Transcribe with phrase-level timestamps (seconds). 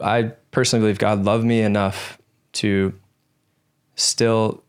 [0.00, 2.18] I personally believe God loved me enough
[2.54, 2.92] to
[3.94, 4.62] still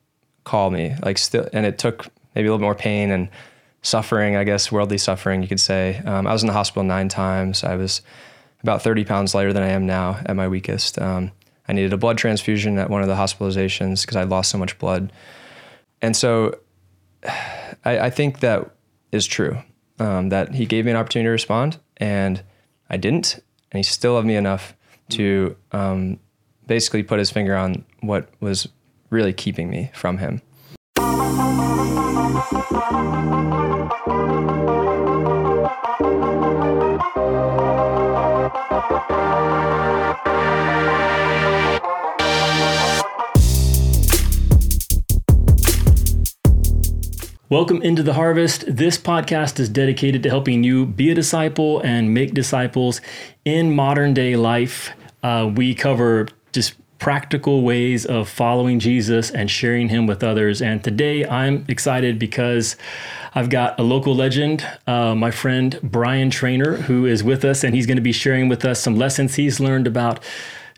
[0.43, 3.29] call me, like still, and it took maybe a little more pain and
[3.81, 6.01] suffering, I guess, worldly suffering, you could say.
[6.05, 7.63] Um, I was in the hospital nine times.
[7.63, 8.01] I was
[8.61, 10.99] about 30 pounds lighter than I am now at my weakest.
[10.99, 11.31] Um,
[11.67, 14.77] I needed a blood transfusion at one of the hospitalizations because I lost so much
[14.79, 15.11] blood.
[16.01, 16.57] And so
[17.23, 18.71] I, I think that
[19.11, 19.57] is true
[19.99, 22.41] um, that he gave me an opportunity to respond and
[22.89, 23.35] I didn't.
[23.71, 24.75] And he still loved me enough
[25.09, 26.19] to um,
[26.65, 28.67] basically put his finger on what was
[29.09, 30.41] really keeping me from him.
[47.49, 48.65] Welcome into the harvest.
[48.67, 52.99] This podcast is dedicated to helping you be a disciple and make disciples
[53.45, 54.91] in modern day life.
[55.23, 60.61] Uh, we cover just practical ways of following Jesus and sharing him with others.
[60.61, 62.75] And today I'm excited because
[63.35, 67.75] I've got a local legend, uh, my friend Brian Trainer, who is with us, and
[67.75, 70.23] he's going to be sharing with us some lessons he's learned about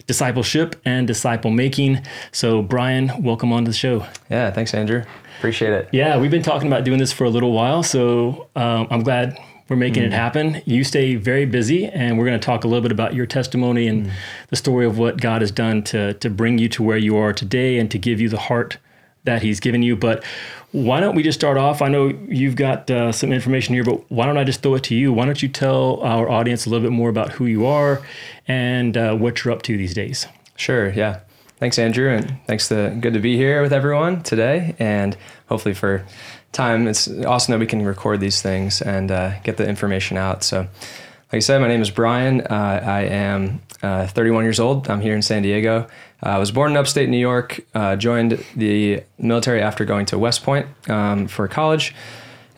[0.07, 2.01] discipleship and disciple making.
[2.31, 4.05] So, Brian, welcome on to the show.
[4.29, 5.03] Yeah, thanks, Andrew.
[5.37, 5.87] Appreciate it.
[5.93, 9.37] Yeah, we've been talking about doing this for a little while, so um, I'm glad
[9.69, 10.07] we're making mm.
[10.07, 10.61] it happen.
[10.65, 13.87] You stay very busy, and we're going to talk a little bit about your testimony
[13.87, 14.11] and mm.
[14.49, 17.33] the story of what God has done to to bring you to where you are
[17.33, 18.77] today and to give you the heart
[19.23, 19.95] that He's given you.
[19.95, 20.23] But
[20.71, 21.81] why don't we just start off?
[21.81, 24.83] I know you've got uh, some information here, but why don't I just throw it
[24.83, 25.11] to you?
[25.11, 28.01] Why don't you tell our audience a little bit more about who you are
[28.47, 30.27] and uh, what you're up to these days?
[30.55, 30.91] Sure.
[30.91, 31.21] Yeah.
[31.57, 35.17] Thanks, Andrew, and thanks to good to be here with everyone today, and
[35.49, 36.05] hopefully for
[36.51, 36.87] time.
[36.87, 40.43] It's awesome that we can record these things and uh, get the information out.
[40.43, 42.41] So, like I said, my name is Brian.
[42.41, 44.89] Uh, I am uh, 31 years old.
[44.89, 45.87] I'm here in San Diego.
[46.23, 47.61] Uh, I was born in upstate New York.
[47.73, 51.93] Uh, joined the military after going to West Point um, for college.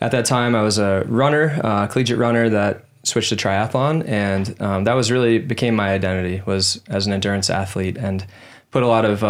[0.00, 4.60] At that time, I was a runner, uh, collegiate runner that switched to triathlon, and
[4.60, 8.26] um, that was really became my identity was as an endurance athlete and
[8.70, 9.22] put a lot of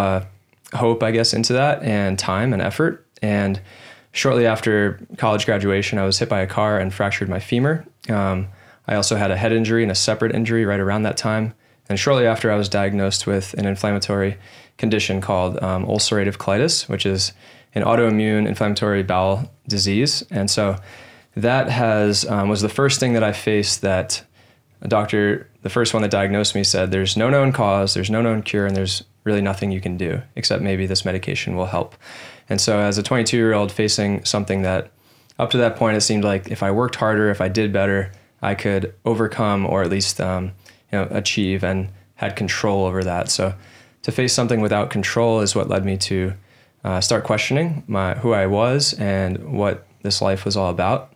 [0.74, 3.06] hope, I guess, into that and time and effort.
[3.20, 3.60] And
[4.12, 7.84] shortly after college graduation, I was hit by a car and fractured my femur.
[8.08, 8.48] Um,
[8.86, 11.54] I also had a head injury and a separate injury right around that time.
[11.88, 14.38] And shortly after, I was diagnosed with an inflammatory
[14.78, 17.32] condition called um, ulcerative colitis, which is
[17.74, 20.22] an autoimmune inflammatory bowel disease.
[20.30, 20.76] And so
[21.36, 24.24] that has um, was the first thing that I faced that
[24.82, 28.20] a doctor, the first one that diagnosed me, said there's no known cause, there's no
[28.20, 31.94] known cure, and there's really nothing you can do except maybe this medication will help.
[32.52, 34.90] And so, as a 22 year old facing something that
[35.38, 38.12] up to that point it seemed like if I worked harder, if I did better,
[38.42, 40.52] I could overcome or at least um,
[40.92, 43.30] you know achieve and had control over that.
[43.30, 43.54] So,
[44.02, 46.34] to face something without control is what led me to
[46.84, 51.14] uh, start questioning my who I was and what this life was all about.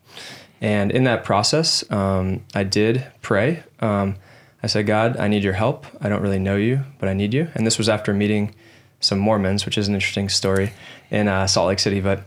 [0.62, 3.62] And in that process, um, I did pray.
[3.80, 4.16] Um,
[4.62, 5.84] I said, God, I need your help.
[6.00, 7.48] I don't really know you, but I need you.
[7.54, 8.54] And this was after meeting
[9.00, 10.72] some Mormons, which is an interesting story
[11.10, 12.00] in uh, Salt Lake City.
[12.00, 12.24] But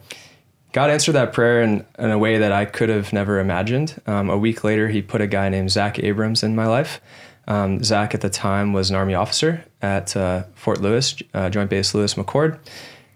[0.71, 4.01] God answered that prayer in, in a way that I could have never imagined.
[4.05, 7.01] Um, a week later, He put a guy named Zach Abrams in my life.
[7.47, 11.69] Um, Zach at the time was an Army officer at uh, Fort Lewis, uh, Joint
[11.69, 12.59] Base Lewis McChord.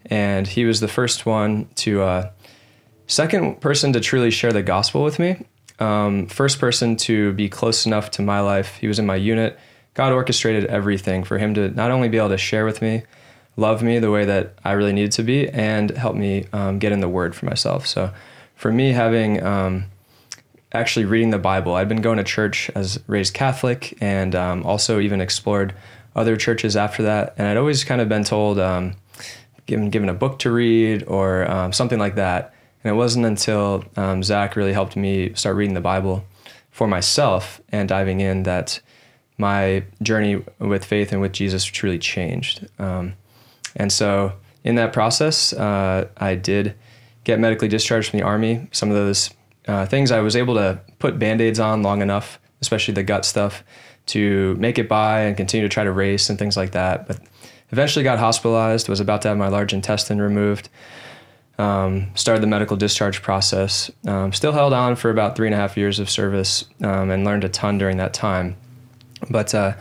[0.08, 2.32] And he was the first one to, uh,
[3.08, 5.46] second person to truly share the gospel with me
[5.80, 8.78] um, first person to be close enough to my life.
[8.78, 9.60] He was in my unit.
[9.94, 13.04] God orchestrated everything for him to not only be able to share with me,
[13.56, 16.92] love me the way that I really needed to be, and help me um, get
[16.92, 17.86] in the Word for myself.
[17.88, 18.14] So,
[18.56, 19.86] for me, having um,
[20.72, 25.00] actually reading the Bible, I'd been going to church as raised Catholic, and um, also
[25.00, 25.74] even explored
[26.16, 27.34] other churches after that.
[27.38, 28.96] And I'd always kind of been told, um,
[29.66, 32.54] given given a book to read or um, something like that.
[32.84, 36.26] And it wasn't until um, Zach really helped me start reading the Bible
[36.70, 38.82] for myself and diving in that
[39.38, 42.68] my journey with faith and with Jesus truly changed.
[42.80, 43.14] Um,
[43.76, 44.34] and so,
[44.64, 46.76] in that process, uh, I did
[47.24, 48.68] get medically discharged from the Army.
[48.72, 49.30] Some of those
[49.68, 53.26] uh, things I was able to put band aids on long enough, especially the gut
[53.26, 53.64] stuff,
[54.08, 57.08] to make it by and continue to try to race and things like that.
[57.08, 57.20] But
[57.72, 60.70] eventually got hospitalized, was about to have my large intestine removed
[61.58, 63.92] um, started the medical discharge process.
[64.08, 67.24] Um, still held on for about three and a half years of service um, and
[67.24, 68.56] learned a ton during that time.
[69.30, 69.74] But uh,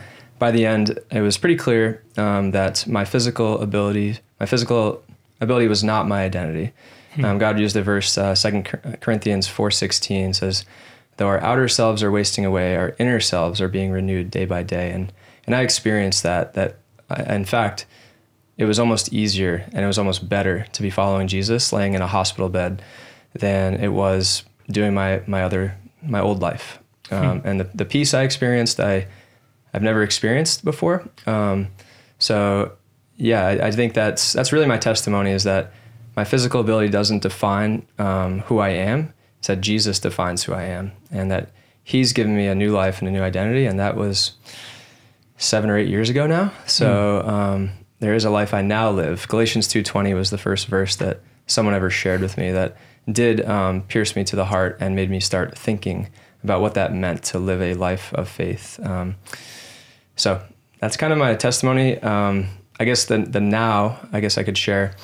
[0.43, 5.01] by the end, it was pretty clear um, that my physical ability, my physical
[5.39, 6.73] ability, was not my identity.
[7.15, 7.23] Hmm.
[7.23, 8.65] Um, God used the verse uh, Second
[8.99, 10.65] Corinthians four sixteen says,
[11.15, 14.63] "Though our outer selves are wasting away, our inner selves are being renewed day by
[14.63, 15.13] day." And
[15.45, 16.55] and I experienced that.
[16.55, 16.75] That
[17.09, 17.85] I, in fact,
[18.57, 22.01] it was almost easier and it was almost better to be following Jesus, laying in
[22.01, 22.81] a hospital bed,
[23.33, 26.79] than it was doing my my other my old life.
[27.07, 27.15] Hmm.
[27.15, 29.07] Um, and the the peace I experienced, I
[29.73, 31.07] I've never experienced before.
[31.25, 31.69] Um,
[32.19, 32.73] so
[33.17, 35.73] yeah, I, I, think that's that's really my testimony is that
[36.15, 39.13] my physical ability doesn't define um, who I am.
[39.39, 41.51] It's that Jesus defines who I am, and that
[41.83, 44.33] He's given me a new life and a new identity, and that was
[45.37, 46.53] seven or eight years ago now.
[46.65, 47.27] So mm.
[47.27, 49.27] um, there is a life I now live.
[49.27, 52.77] Galatians two twenty was the first verse that someone ever shared with me that
[53.11, 56.09] did um, pierce me to the heart and made me start thinking
[56.43, 58.79] about what that meant to live a life of faith.
[58.83, 59.15] Um,
[60.15, 60.41] so
[60.79, 61.99] that's kind of my testimony.
[61.99, 62.47] Um,
[62.79, 64.95] I guess the the now I guess I could share.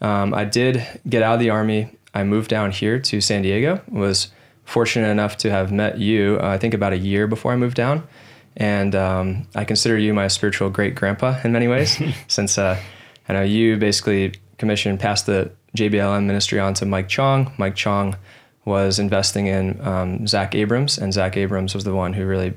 [0.00, 1.90] Um, I did get out of the army.
[2.12, 3.80] I moved down here to San Diego.
[3.88, 4.28] Was
[4.64, 6.38] fortunate enough to have met you.
[6.42, 8.06] Uh, I think about a year before I moved down,
[8.56, 12.78] and um, I consider you my spiritual great grandpa in many ways, since uh,
[13.28, 17.52] I know you basically commissioned passed the JBLM ministry on to Mike Chong.
[17.58, 18.16] Mike Chong
[18.64, 22.54] was investing in um, Zach Abrams, and Zach Abrams was the one who really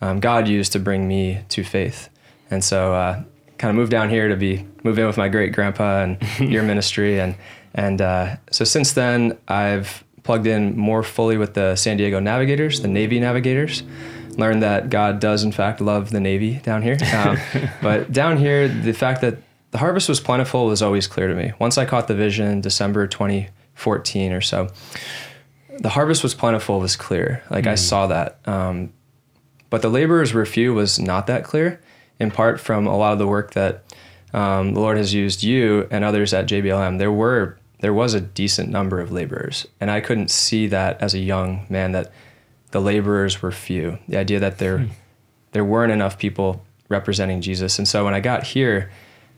[0.00, 2.08] um, God used to bring me to faith.
[2.50, 3.22] And so, uh,
[3.58, 6.62] kind of moved down here to be move in with my great grandpa and your
[6.62, 7.34] ministry, and
[7.74, 12.80] and uh, so since then I've plugged in more fully with the San Diego Navigators,
[12.80, 13.82] the Navy Navigators.
[14.36, 17.38] Learned that God does in fact love the Navy down here, um,
[17.82, 19.38] but down here the fact that
[19.70, 21.52] the harvest was plentiful was always clear to me.
[21.58, 24.68] Once I caught the vision, December 2014 or so,
[25.78, 27.42] the harvest was plentiful was clear.
[27.50, 27.70] Like mm.
[27.70, 28.38] I saw that.
[28.46, 28.92] Um,
[29.70, 31.80] but the laborers were few was not that clear,
[32.18, 33.84] in part from a lot of the work that
[34.32, 36.98] um, the Lord has used you and others at JBLM.
[36.98, 41.14] There were there was a decent number of laborers, and I couldn't see that as
[41.14, 42.10] a young man that
[42.70, 43.98] the laborers were few.
[44.08, 44.92] The idea that there hmm.
[45.52, 48.90] there weren't enough people representing Jesus, and so when I got here,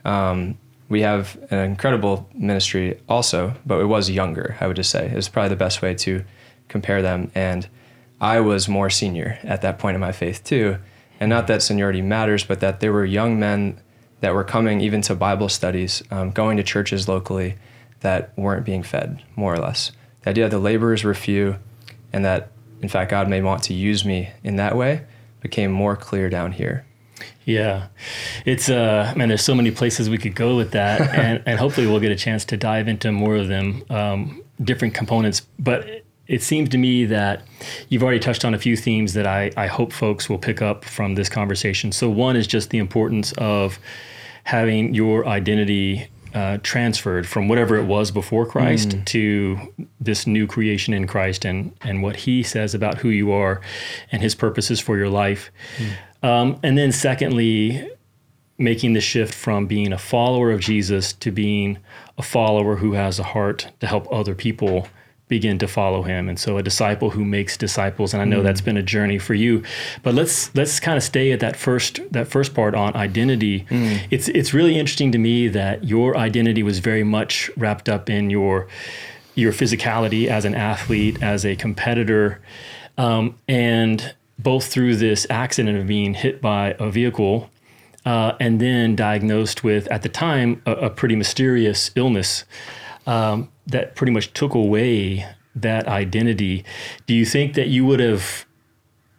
[0.05, 0.59] um,
[0.89, 4.57] we have an incredible ministry also, but it was younger.
[4.61, 6.25] I would just say it's probably the best way to
[6.69, 7.69] compare them and
[8.21, 10.79] I was more senior at that point in my faith too.
[11.21, 13.81] And not that seniority matters, but that there were young men
[14.21, 17.57] that were coming even to Bible studies, um, going to churches locally
[18.01, 19.93] that weren't being fed, more or less.
[20.23, 21.57] The idea that the laborers were few
[22.13, 22.51] and that,
[22.83, 25.03] in fact, God may want to use me in that way
[25.41, 26.85] became more clear down here.
[27.45, 27.89] Yeah,
[28.45, 29.29] it's uh man.
[29.29, 32.17] There's so many places we could go with that, and, and hopefully we'll get a
[32.17, 35.47] chance to dive into more of them, um, different components.
[35.59, 37.43] But it seems to me that
[37.89, 40.85] you've already touched on a few themes that I, I hope folks will pick up
[40.85, 41.91] from this conversation.
[41.91, 43.79] So, one is just the importance of
[44.45, 49.05] having your identity uh, transferred from whatever it was before Christ mm.
[49.07, 49.59] to
[49.99, 53.63] this new creation in Christ and, and what he says about who you are
[54.13, 55.51] and his purposes for your life.
[55.79, 56.29] Mm.
[56.29, 57.91] Um, and then, secondly,
[58.59, 61.79] making the shift from being a follower of Jesus to being
[62.19, 64.89] a follower who has a heart to help other people
[65.29, 68.45] begin to follow him and so a disciple who makes disciples and i know mm.
[68.45, 69.63] that's been a journey for you
[70.03, 74.01] but let's let's kind of stay at that first that first part on identity mm.
[74.11, 78.31] it's it's really interesting to me that your identity was very much wrapped up in
[78.31, 78.67] your
[79.35, 82.41] your physicality as an athlete as a competitor
[82.97, 87.51] um, and both through this accident of being hit by a vehicle
[88.05, 92.45] uh, and then diagnosed with at the time a, a pretty mysterious illness
[93.09, 96.65] um, that pretty much took away that identity.
[97.07, 98.47] Do you think that you would have?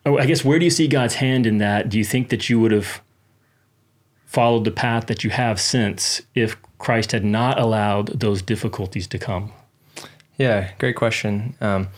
[0.05, 1.89] Oh, I guess where do you see God's hand in that?
[1.89, 3.01] Do you think that you would have
[4.25, 9.17] followed the path that you have since if Christ had not allowed those difficulties to
[9.17, 9.51] come?
[10.37, 11.55] Yeah, great question.
[11.59, 11.89] Um,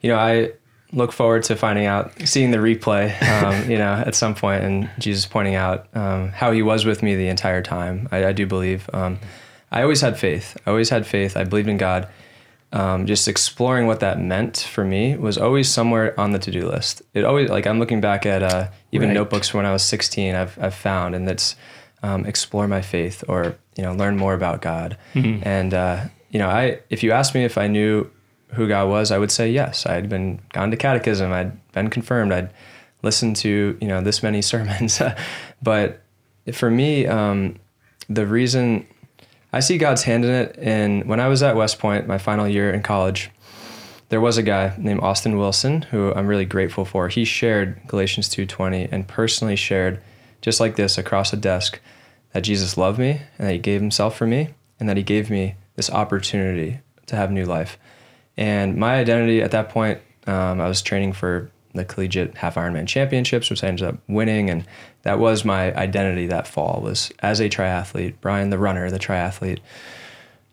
[0.00, 0.52] you know, I
[0.92, 4.90] look forward to finding out, seeing the replay, um, you know, at some point, and
[4.98, 8.08] Jesus pointing out um, how He was with me the entire time.
[8.10, 8.90] I, I do believe.
[8.92, 9.20] Um,
[9.70, 10.56] I always had faith.
[10.66, 11.36] I always had faith.
[11.36, 12.08] I believed in God.
[12.72, 17.02] Um, just exploring what that meant for me was always somewhere on the to-do list.
[17.14, 19.14] It always like I'm looking back at uh, even right.
[19.14, 20.34] notebooks from when I was 16.
[20.36, 21.56] I've I've found and that's
[22.02, 24.96] um, explore my faith or you know learn more about God.
[25.14, 25.42] Mm-hmm.
[25.42, 28.08] And uh, you know I if you asked me if I knew
[28.52, 29.84] who God was, I would say yes.
[29.84, 31.32] I'd been gone to catechism.
[31.32, 32.32] I'd been confirmed.
[32.32, 32.50] I'd
[33.02, 35.02] listened to you know this many sermons.
[35.62, 36.02] but
[36.52, 37.56] for me, um,
[38.08, 38.86] the reason
[39.52, 40.56] I see God's hand in it.
[40.60, 43.30] And when I was at West Point, my final year in college,
[44.10, 47.08] there was a guy named Austin Wilson who I'm really grateful for.
[47.08, 50.00] He shared Galatians 2:20 and personally shared
[50.40, 51.80] just like this across a desk
[52.32, 55.30] that Jesus loved me and that he gave himself for me and that he gave
[55.30, 57.78] me this opportunity to have new life.
[58.36, 62.86] And my identity at that point, um, I was training for the collegiate half Ironman
[62.86, 64.64] championships, which I ended up winning, and
[65.02, 69.60] that was my identity that fall was as a triathlete, Brian the runner, the triathlete.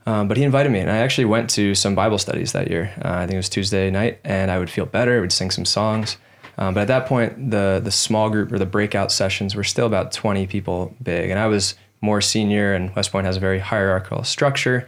[0.05, 2.93] Um, but he invited me, and I actually went to some Bible studies that year.
[3.03, 5.17] Uh, I think it was Tuesday night, and I would feel better.
[5.17, 6.17] I would sing some songs.
[6.57, 9.85] Um, but at that point, the the small group or the breakout sessions were still
[9.85, 13.59] about 20 people big, and I was more senior, and West Point has a very
[13.59, 14.87] hierarchical structure.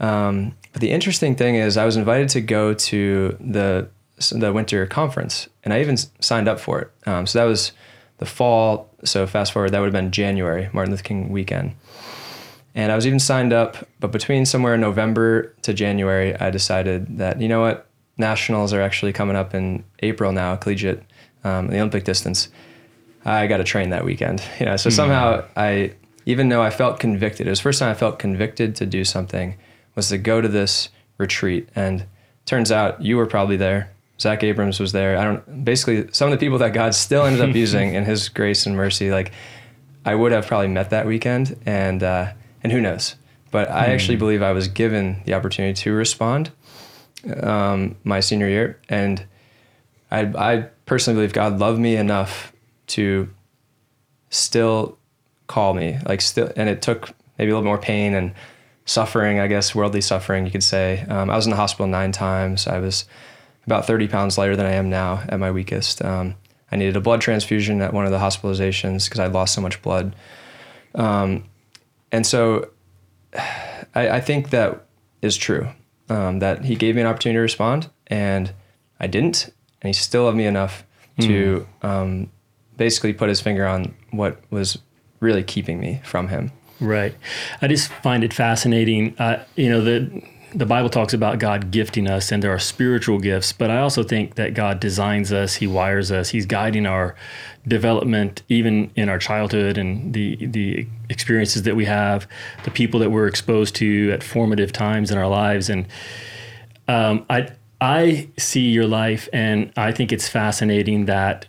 [0.00, 3.88] Um, but the interesting thing is, I was invited to go to the
[4.30, 6.90] the winter conference, and I even signed up for it.
[7.06, 7.72] Um, so that was
[8.18, 8.90] the fall.
[9.04, 11.74] So fast forward, that would have been January, Martin Luther King weekend.
[12.74, 17.18] And I was even signed up, but between somewhere in November to January, I decided
[17.18, 21.02] that, you know what, nationals are actually coming up in April now, collegiate,
[21.42, 22.48] um, the Olympic distance.
[23.24, 24.42] I got to train that weekend.
[24.60, 24.96] You know, so mm-hmm.
[24.96, 25.94] somehow I,
[26.26, 29.04] even though I felt convicted, it was the first time I felt convicted to do
[29.04, 29.56] something,
[29.96, 31.68] was to go to this retreat.
[31.74, 32.04] And
[32.44, 33.90] turns out you were probably there.
[34.20, 35.16] Zach Abrams was there.
[35.16, 38.28] I don't, basically, some of the people that God still ended up using in his
[38.28, 39.32] grace and mercy, like
[40.04, 41.58] I would have probably met that weekend.
[41.64, 43.16] And, uh, and who knows?
[43.50, 43.88] But I mm.
[43.88, 46.52] actually believe I was given the opportunity to respond
[47.42, 49.24] um, my senior year, and
[50.10, 52.52] I, I personally believe God loved me enough
[52.88, 53.28] to
[54.30, 54.98] still
[55.46, 58.32] call me, like still, and it took maybe a little more pain and
[58.84, 61.04] suffering, I guess, worldly suffering, you could say.
[61.08, 62.66] Um, I was in the hospital nine times.
[62.66, 63.04] I was
[63.70, 66.04] about 30 pounds lighter than I am now at my weakest.
[66.04, 66.34] Um,
[66.72, 69.80] I needed a blood transfusion at one of the hospitalizations because I lost so much
[69.82, 70.14] blood.
[70.94, 71.44] Um,
[72.10, 72.70] and so
[73.94, 74.86] I, I, think that
[75.22, 75.68] is true.
[76.08, 78.52] Um, that he gave me an opportunity to respond, and
[78.98, 79.46] I didn't,
[79.80, 80.84] and he still loved me enough
[81.18, 81.26] mm.
[81.26, 82.30] to um,
[82.76, 84.78] basically put his finger on what was
[85.20, 86.50] really keeping me from him.
[86.80, 87.14] Right.
[87.62, 89.16] I just find it fascinating.
[89.18, 90.22] Uh, you know, the
[90.54, 94.02] the Bible talks about God gifting us, and there are spiritual gifts, but I also
[94.02, 97.14] think that God designs us, He wires us, He's guiding our
[97.66, 102.26] development, even in our childhood and the the experiences that we have,
[102.64, 105.86] the people that we're exposed to at formative times in our lives, and
[106.88, 111.46] um, I I see your life, and I think it's fascinating that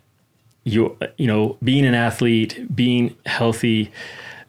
[0.64, 3.92] you you know being an athlete, being healthy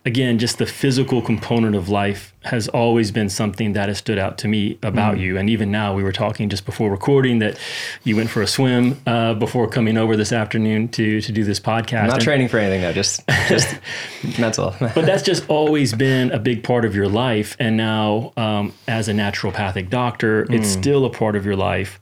[0.05, 4.39] again, just the physical component of life has always been something that has stood out
[4.39, 5.21] to me about mm.
[5.21, 5.39] you.
[5.39, 7.59] And even now, we were talking just before recording that
[8.03, 11.61] you went for a swim uh, before coming over this afternoon to to do this
[11.61, 12.01] podcast.
[12.01, 13.79] I'm not and, training for anything though, just just
[14.39, 14.75] mental.
[14.81, 17.57] but that's just always been a big part of your life.
[17.59, 20.55] And now, um, as a naturopathic doctor, mm.
[20.55, 22.01] it's still a part of your life.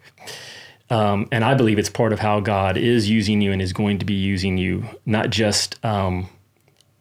[0.89, 4.01] Um, and I believe it's part of how God is using you and is going
[4.01, 6.29] to be using you, not just um,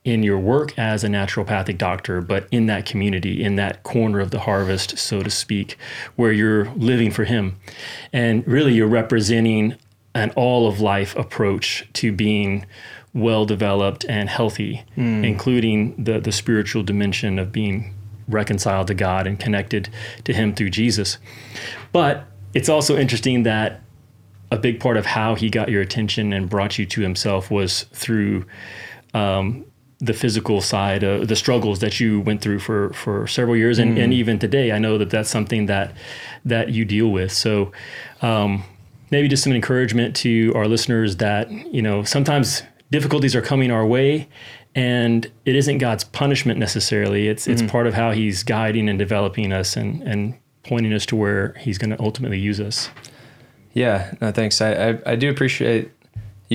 [0.06, 4.32] in your work as a naturopathic doctor, but in that community, in that corner of
[4.32, 5.78] the harvest, so to speak,
[6.16, 7.60] where you're living for Him.
[8.14, 9.76] And really, you're representing
[10.16, 12.66] an all of life approach to being
[13.14, 15.26] well developed and healthy, mm.
[15.26, 17.94] including the, the spiritual dimension of being
[18.28, 19.90] reconciled to God and connected
[20.24, 21.18] to Him through Jesus.
[21.92, 23.82] But it's also interesting that
[24.52, 27.84] a big part of how He got your attention and brought you to Himself was
[27.94, 28.46] through
[29.14, 29.66] um,
[30.00, 33.98] the physical side, of the struggles that you went through for for several years, and,
[33.98, 34.04] mm.
[34.04, 35.94] and even today, I know that that's something that
[36.46, 37.32] that you deal with.
[37.32, 37.72] So,
[38.22, 38.64] um,
[39.12, 43.86] maybe just some encouragement to our listeners that you know sometimes difficulties are coming our
[43.86, 44.30] way,
[44.74, 47.28] and it isn't God's punishment necessarily.
[47.28, 47.52] It's mm.
[47.52, 51.54] it's part of how He's guiding and developing us and and pointing us to where
[51.60, 52.90] He's going to ultimately use us.
[53.74, 54.62] Yeah, no, thanks.
[54.62, 55.92] I, I, I do appreciate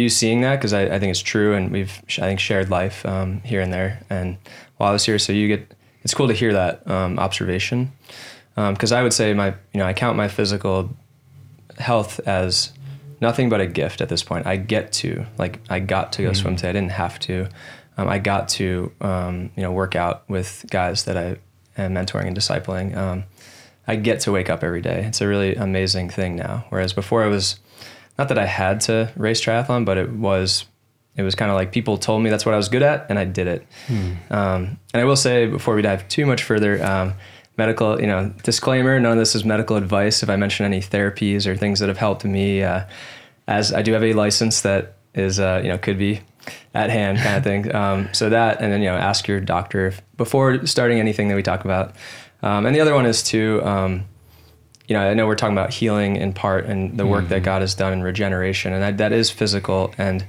[0.01, 0.57] you seeing that?
[0.57, 3.73] Because I, I think it's true and we've I think shared life um, here and
[3.73, 4.03] there.
[4.11, 4.37] And
[4.77, 7.93] while I was here so you get it's cool to hear that um, observation.
[8.55, 10.91] Because um, I would say my you know I count my physical
[11.79, 12.73] health as
[13.21, 14.47] nothing but a gift at this point.
[14.47, 16.41] I get to like I got to go mm-hmm.
[16.41, 16.71] swim today.
[16.71, 17.49] I didn't have to.
[17.97, 21.37] Um, I got to um, you know work out with guys that I
[21.77, 22.97] am mentoring and discipling.
[22.97, 23.25] Um,
[23.87, 25.05] I get to wake up every day.
[25.05, 26.65] It's a really amazing thing now.
[26.71, 27.59] Whereas before I was
[28.19, 30.67] not that I had to race triathlon, but it was
[31.17, 33.19] it was kind of like people told me that's what I was good at, and
[33.19, 33.67] I did it.
[33.87, 34.13] Hmm.
[34.31, 37.15] Um, and I will say before we dive too much further, um,
[37.57, 40.23] medical, you know, disclaimer: none of this is medical advice.
[40.23, 42.85] If I mention any therapies or things that have helped me, uh,
[43.47, 46.21] as I do have a license that is, uh, you know, could be
[46.75, 47.75] at hand kind of thing.
[47.85, 51.43] Um, so that, and then you know, ask your doctor before starting anything that we
[51.43, 51.95] talk about.
[52.43, 54.05] Um, and the other one is to um,
[54.87, 57.31] you know, I know we're talking about healing in part and the work mm-hmm.
[57.31, 59.95] that God has done in regeneration, and that, that is physical.
[59.97, 60.25] And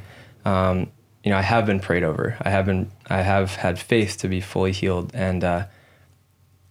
[0.45, 0.91] um,
[1.23, 2.37] you know, I have been prayed over.
[2.41, 5.65] I have been, I have had faith to be fully healed, and uh,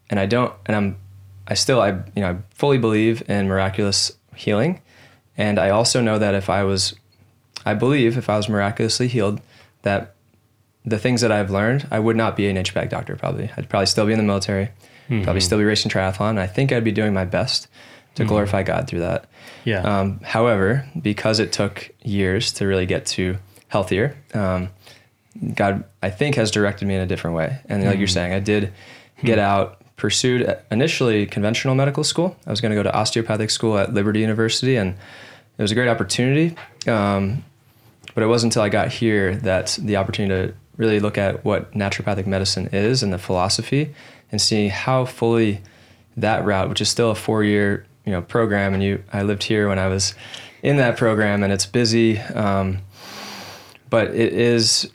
[0.09, 0.97] and I don't, and I'm,
[1.49, 4.81] I still, I you know, I fully believe in miraculous healing,
[5.37, 6.95] And I also know that if I was,
[7.65, 9.41] I believe if I was miraculously healed,
[9.83, 10.15] that
[10.85, 13.51] the things that I've learned, I would not be an HPAC doctor probably.
[13.57, 14.71] I'd probably still be in the military,
[15.09, 15.23] mm-hmm.
[15.23, 16.39] probably still be racing triathlon.
[16.39, 17.69] I think I'd be doing my best
[18.15, 18.29] to mm-hmm.
[18.29, 19.27] glorify God through that.
[19.65, 19.81] Yeah.
[19.81, 23.37] Um, however, because it took years to really get to
[23.69, 24.71] healthier, um,
[25.55, 27.59] God, I think, has directed me in a different way.
[27.69, 27.99] And like mm-hmm.
[28.01, 28.73] you're saying, I did
[29.23, 29.41] get mm-hmm.
[29.41, 32.37] out, pursued initially conventional medical school.
[32.47, 34.95] I was going to go to osteopathic school at Liberty University, and
[35.59, 36.57] it was a great opportunity.
[36.87, 37.45] Um,
[38.15, 41.73] but it wasn't until I got here that the opportunity to really look at what
[41.73, 43.95] naturopathic medicine is and the philosophy
[44.31, 45.61] and see how fully
[46.17, 49.43] that route, which is still a four year you know program, and you I lived
[49.45, 50.15] here when I was
[50.63, 52.79] in that program, and it's busy, um,
[53.91, 54.91] but it is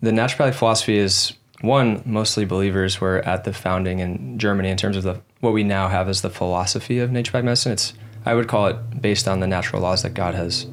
[0.00, 4.96] the naturopathic philosophy is one mostly believers were at the founding in Germany in terms
[4.96, 7.72] of the what we now have as the philosophy of naturopathic medicine.
[7.72, 7.94] It's
[8.26, 10.66] I would call it based on the natural laws that God has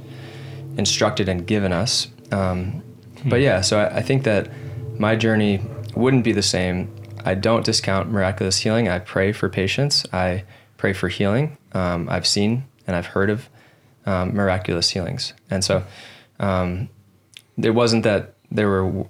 [0.77, 2.07] instructed and given us.
[2.31, 2.83] Um,
[3.21, 3.29] hmm.
[3.29, 4.49] But yeah, so I, I think that
[4.97, 5.61] my journey
[5.95, 6.93] wouldn't be the same.
[7.25, 8.87] I don't discount miraculous healing.
[8.87, 10.05] I pray for patients.
[10.13, 10.43] I
[10.77, 11.57] pray for healing.
[11.73, 13.49] Um, I've seen and I've heard of
[14.05, 15.83] um, miraculous healings, and so
[16.39, 16.89] um,
[17.57, 19.05] it wasn't that there were.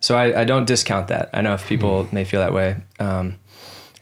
[0.00, 1.30] So I, I, don't discount that.
[1.32, 2.76] I know if people mm may feel that way.
[2.98, 3.38] Um,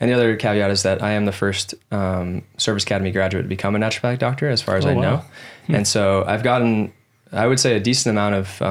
[0.00, 3.49] and the other caveat is that I am the first um, Service Academy graduate to
[3.49, 5.00] become a naturopathic doctor, as far as oh, I know.
[5.00, 5.25] Wow.
[5.67, 5.75] Hmm.
[5.75, 6.95] And so I've gotten,
[7.33, 8.62] I would say, a decent amount of.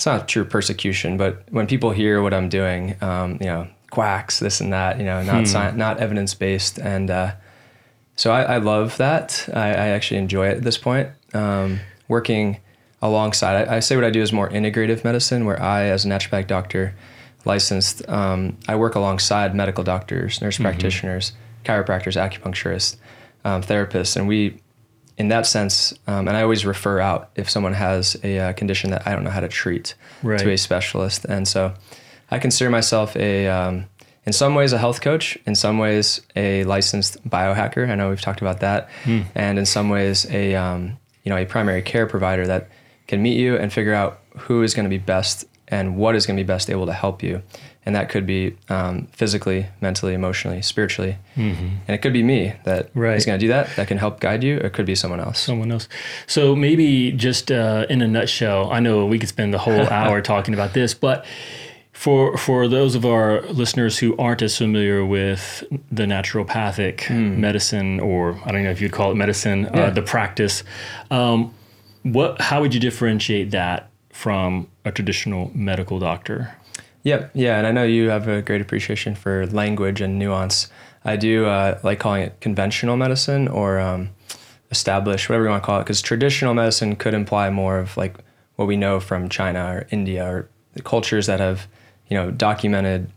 [0.00, 4.38] It's not true persecution, but when people hear what I'm doing, um, you know, quacks,
[4.38, 5.44] this and that, you know, not hmm.
[5.44, 7.32] science, not evidence based, and uh,
[8.16, 9.46] so I, I, love that.
[9.52, 11.10] I, I, actually enjoy it at this point.
[11.34, 12.60] Um, working
[13.02, 16.08] alongside, I, I, say what I do is more integrative medicine, where I, as a
[16.08, 16.94] naturopathic doctor,
[17.44, 20.62] licensed, um, I work alongside medical doctors, nurse mm-hmm.
[20.62, 21.32] practitioners,
[21.66, 22.96] chiropractors, acupuncturists,
[23.44, 24.62] um, therapists, and we,
[25.20, 28.90] in that sense, um, and I always refer out if someone has a uh, condition
[28.92, 30.40] that I don't know how to treat right.
[30.40, 31.74] to a specialist, and so
[32.30, 33.84] I consider myself a, um,
[34.24, 35.36] in some ways, a health coach.
[35.44, 37.90] In some ways, a licensed biohacker.
[37.90, 39.26] I know we've talked about that, mm.
[39.34, 42.70] and in some ways, a um, you know a primary care provider that
[43.06, 46.24] can meet you and figure out who is going to be best and what is
[46.24, 47.42] going to be best able to help you.
[47.90, 51.16] And that could be um, physically, mentally, emotionally, spiritually.
[51.34, 51.66] Mm-hmm.
[51.88, 53.16] And it could be me that right.
[53.16, 54.58] is going to do that, that can help guide you.
[54.58, 55.40] Or it could be someone else.
[55.40, 55.88] Someone else.
[56.28, 60.22] So maybe just uh, in a nutshell, I know we could spend the whole hour
[60.22, 61.26] talking about this, but
[61.90, 67.38] for for those of our listeners who aren't as familiar with the naturopathic mm.
[67.38, 69.82] medicine, or I don't know if you'd call it medicine, uh, yeah.
[69.86, 70.62] uh, the practice,
[71.10, 71.52] um,
[72.04, 76.54] what how would you differentiate that from a traditional medical doctor?
[77.02, 80.68] Yep, yeah, and I know you have a great appreciation for language and nuance.
[81.04, 84.10] I do uh, like calling it conventional medicine or um,
[84.70, 88.16] established, whatever you want to call it, because traditional medicine could imply more of like
[88.56, 91.66] what we know from China or India or the cultures that have
[92.10, 93.10] you know, documented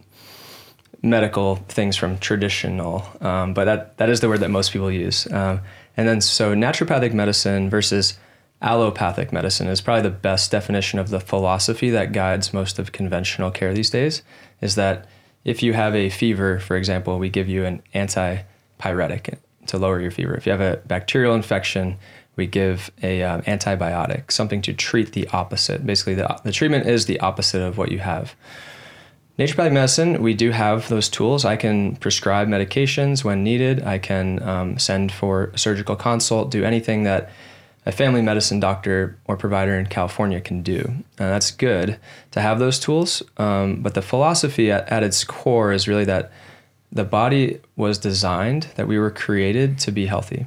[1.01, 5.29] medical things from traditional, um, but that, that is the word that most people use.
[5.33, 5.59] Um,
[5.97, 8.17] and then, so naturopathic medicine versus
[8.63, 13.51] allopathic medicine is probably the best definition of the philosophy that guides most of conventional
[13.51, 14.23] care these days.
[14.61, 15.05] Is that
[15.43, 20.11] if you have a fever, for example, we give you an antipyretic to lower your
[20.11, 20.33] fever.
[20.35, 21.97] If you have a bacterial infection,
[22.35, 25.85] we give a um, antibiotic, something to treat the opposite.
[25.85, 28.35] Basically, the, the treatment is the opposite of what you have.
[29.37, 31.43] Naturopathic medicine, we do have those tools.
[31.43, 33.83] I can prescribe medications when needed.
[33.83, 37.31] I can um, send for a surgical consult, do anything that
[37.85, 40.83] a family medicine doctor or provider in California can do.
[40.85, 41.99] And that's good
[42.31, 43.21] to have those tools.
[43.37, 46.31] Um, but the philosophy at, at its core is really that
[46.91, 50.45] the body was designed, that we were created to be healthy.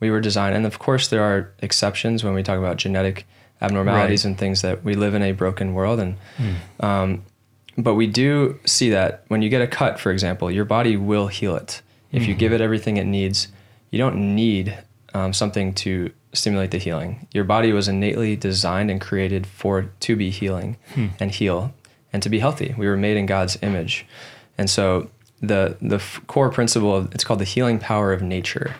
[0.00, 3.26] We were designed, and of course, there are exceptions when we talk about genetic
[3.60, 4.30] abnormalities right.
[4.30, 5.98] and things that we live in a broken world.
[5.98, 6.84] And mm.
[6.84, 7.24] um,
[7.76, 11.28] but we do see that when you get a cut, for example, your body will
[11.28, 11.82] heal it.
[12.12, 12.30] If mm-hmm.
[12.30, 13.48] you give it everything it needs,
[13.90, 14.76] you don't need
[15.14, 17.26] um, something to stimulate the healing.
[17.32, 21.08] Your body was innately designed and created for to be healing hmm.
[21.20, 21.72] and heal
[22.12, 22.74] and to be healthy.
[22.78, 24.06] We were made in God's image,
[24.56, 28.76] and so the the f- core principle of it's called the healing power of nature,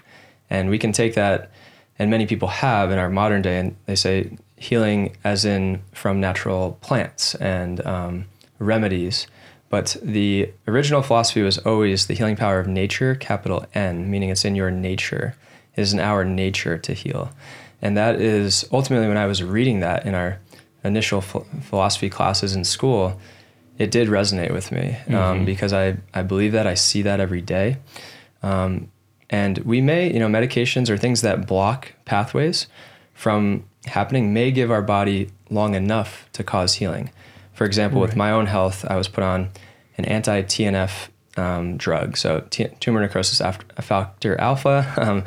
[0.49, 1.51] and we can take that,
[1.99, 6.21] and many people have in our modern day, and they say healing as in from
[6.21, 8.25] natural plants and um,
[8.59, 9.27] remedies.
[9.71, 14.45] But the original philosophy was always the healing power of nature, capital N, meaning it's
[14.45, 15.37] in your nature.
[15.79, 17.31] It is in our nature to heal.
[17.81, 20.41] And that is ultimately when I was reading that in our
[20.83, 23.21] initial philosophy classes in school,
[23.79, 25.45] it did resonate with me um, mm-hmm.
[25.45, 27.77] because I, I believe that, I see that every day.
[28.43, 28.91] Um,
[29.31, 32.67] And we may, you know, medications or things that block pathways
[33.15, 37.11] from happening may give our body long enough to cause healing.
[37.53, 38.09] For example, right.
[38.09, 39.51] with my own health, I was put on
[39.97, 43.41] an anti TNF um, drug, so t- tumor necrosis
[43.81, 44.93] factor alpha.
[44.99, 45.25] Um,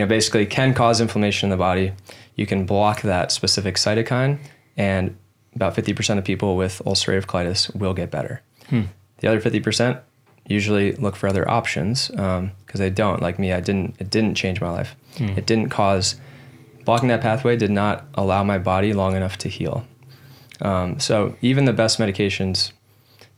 [0.00, 1.92] you know, basically can cause inflammation in the body.
[2.34, 4.38] You can block that specific cytokine,
[4.78, 5.14] and
[5.54, 8.40] about 50% of people with ulcerative colitis will get better.
[8.70, 8.84] Hmm.
[9.18, 10.00] The other 50%
[10.46, 13.20] usually look for other options because um, they don't.
[13.20, 13.96] Like me, I didn't.
[13.98, 14.96] It didn't change my life.
[15.18, 15.28] Hmm.
[15.36, 16.16] It didn't cause
[16.86, 17.56] blocking that pathway.
[17.58, 19.86] Did not allow my body long enough to heal.
[20.62, 22.72] Um, so even the best medications,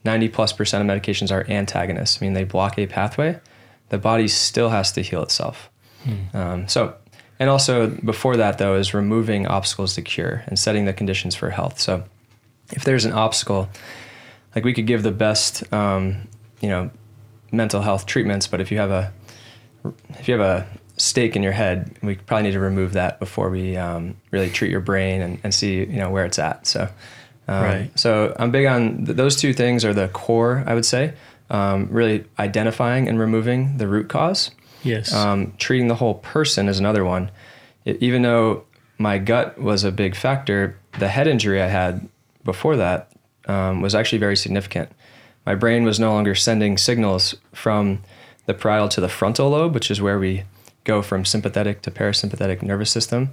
[0.04, 2.22] 90 plus percent of medications are antagonists.
[2.22, 3.40] I mean, they block a pathway.
[3.88, 5.68] The body still has to heal itself.
[6.04, 6.36] Hmm.
[6.36, 6.94] Um, so
[7.38, 11.50] and also before that though is removing obstacles to cure and setting the conditions for
[11.50, 11.80] health.
[11.80, 12.04] So
[12.70, 13.68] if there's an obstacle,
[14.54, 16.28] like we could give the best, um,
[16.60, 16.90] you know,
[17.50, 19.12] mental health treatments, but if you have a
[20.18, 23.50] if you have a stake in your head, we probably need to remove that before
[23.50, 26.66] we um, really treat your brain and, and see you know where it's at.
[26.66, 26.88] So,
[27.48, 27.98] um, right.
[27.98, 30.62] So I'm big on th- those two things are the core.
[30.66, 31.14] I would say
[31.50, 34.50] um, really identifying and removing the root cause.
[34.82, 35.12] Yes.
[35.12, 37.30] Um, treating the whole person is another one.
[37.84, 38.64] It, even though
[38.98, 42.08] my gut was a big factor, the head injury I had
[42.44, 43.12] before that
[43.46, 44.90] um, was actually very significant.
[45.44, 48.02] My brain was no longer sending signals from
[48.46, 50.44] the parietal to the frontal lobe, which is where we
[50.84, 53.30] go from sympathetic to parasympathetic nervous system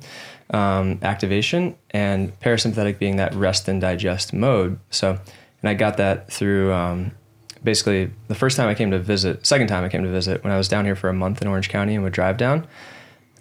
[0.51, 4.79] um, activation, and parasympathetic being that rest and digest mode.
[4.89, 5.19] So,
[5.61, 7.11] and I got that through um,
[7.63, 10.53] basically the first time I came to visit, second time I came to visit, when
[10.53, 12.67] I was down here for a month in Orange County and would drive down,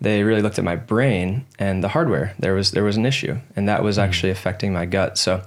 [0.00, 2.34] they really looked at my brain and the hardware.
[2.38, 4.02] There was there was an issue, and that was mm.
[4.02, 5.18] actually affecting my gut.
[5.18, 5.42] So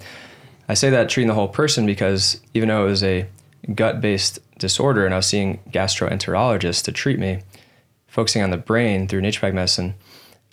[0.68, 3.28] I say that treating the whole person because even though it was a
[3.74, 7.42] gut-based disorder, and I was seeing gastroenterologists to treat me,
[8.08, 9.96] focusing on the brain through naturopathic medicine,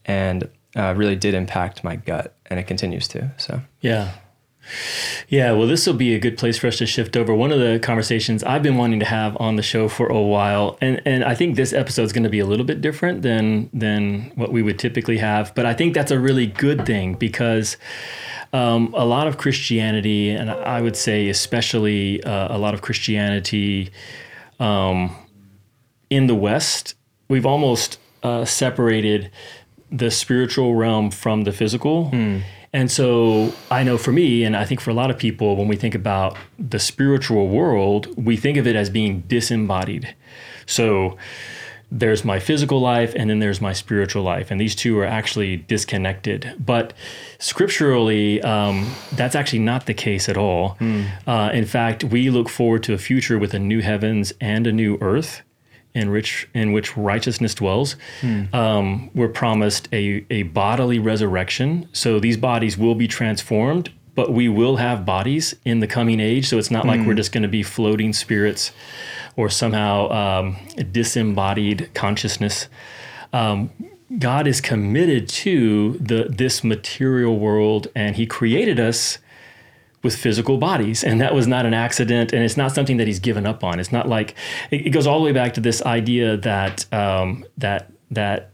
[0.05, 3.31] and uh, really did impact my gut, and it continues to.
[3.37, 4.13] So yeah,
[5.29, 7.35] yeah, well, this will be a good place for us to shift over.
[7.35, 10.79] One of the conversations I've been wanting to have on the show for a while,
[10.81, 13.71] and and I think this episode is going to be a little bit different than
[13.73, 17.77] than what we would typically have, but I think that's a really good thing because
[18.53, 23.91] um, a lot of Christianity, and I would say especially uh, a lot of Christianity
[24.59, 25.15] um,
[26.11, 26.95] in the West,
[27.29, 29.31] we've almost uh, separated
[29.91, 32.11] the spiritual realm from the physical.
[32.11, 35.57] Mm and so I know for me, and I think for a lot of people,
[35.57, 40.15] when we think about the spiritual world, we think of it as being disembodied.
[40.67, 41.17] So
[41.91, 44.51] there's my physical life and then there's my spiritual life.
[44.51, 46.55] And these two are actually disconnected.
[46.59, 46.93] But
[47.39, 50.77] scripturally, um, that's actually not the case at all.
[50.81, 51.09] Mm.
[51.27, 54.73] Uh, in fact, we look forward to a future with a new heavens and a
[54.73, 55.43] new earth
[55.95, 57.97] in which in which righteousness dwells.
[58.21, 58.45] Hmm.
[58.55, 64.49] Um, we're promised a a bodily resurrection, so these bodies will be transformed, but we
[64.49, 66.49] will have bodies in the coming age.
[66.49, 67.17] So it's not like we're hmm.
[67.17, 68.73] just going to be floating spirits
[69.37, 70.57] or somehow um,
[70.93, 72.69] disembodied consciousness.
[73.33, 73.71] Um,
[74.19, 79.19] God is committed to the this material world, and He created us
[80.03, 81.03] with physical bodies.
[81.03, 82.33] And that was not an accident.
[82.33, 83.81] And it's not something that he's given up on.
[83.81, 84.35] It's not like
[84.71, 88.51] it, goes all the way back to this idea that um, that that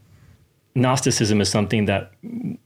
[0.75, 2.11] Gnosticism is something that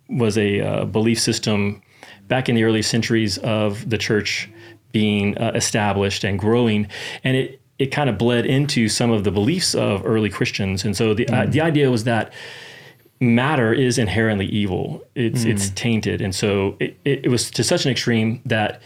[0.10, 1.82] was a uh, belief system
[2.28, 4.50] back in the early centuries of the church
[4.92, 6.88] being uh, established and growing.
[7.24, 10.84] And it it kind of bled into some of the beliefs of early Christians.
[10.84, 11.34] And so the mm.
[11.34, 12.34] uh, the idea was that
[13.19, 15.03] matter is inherently evil.
[15.15, 15.51] It's mm.
[15.51, 18.82] it's tainted, and so it, it, it, was to such an extreme that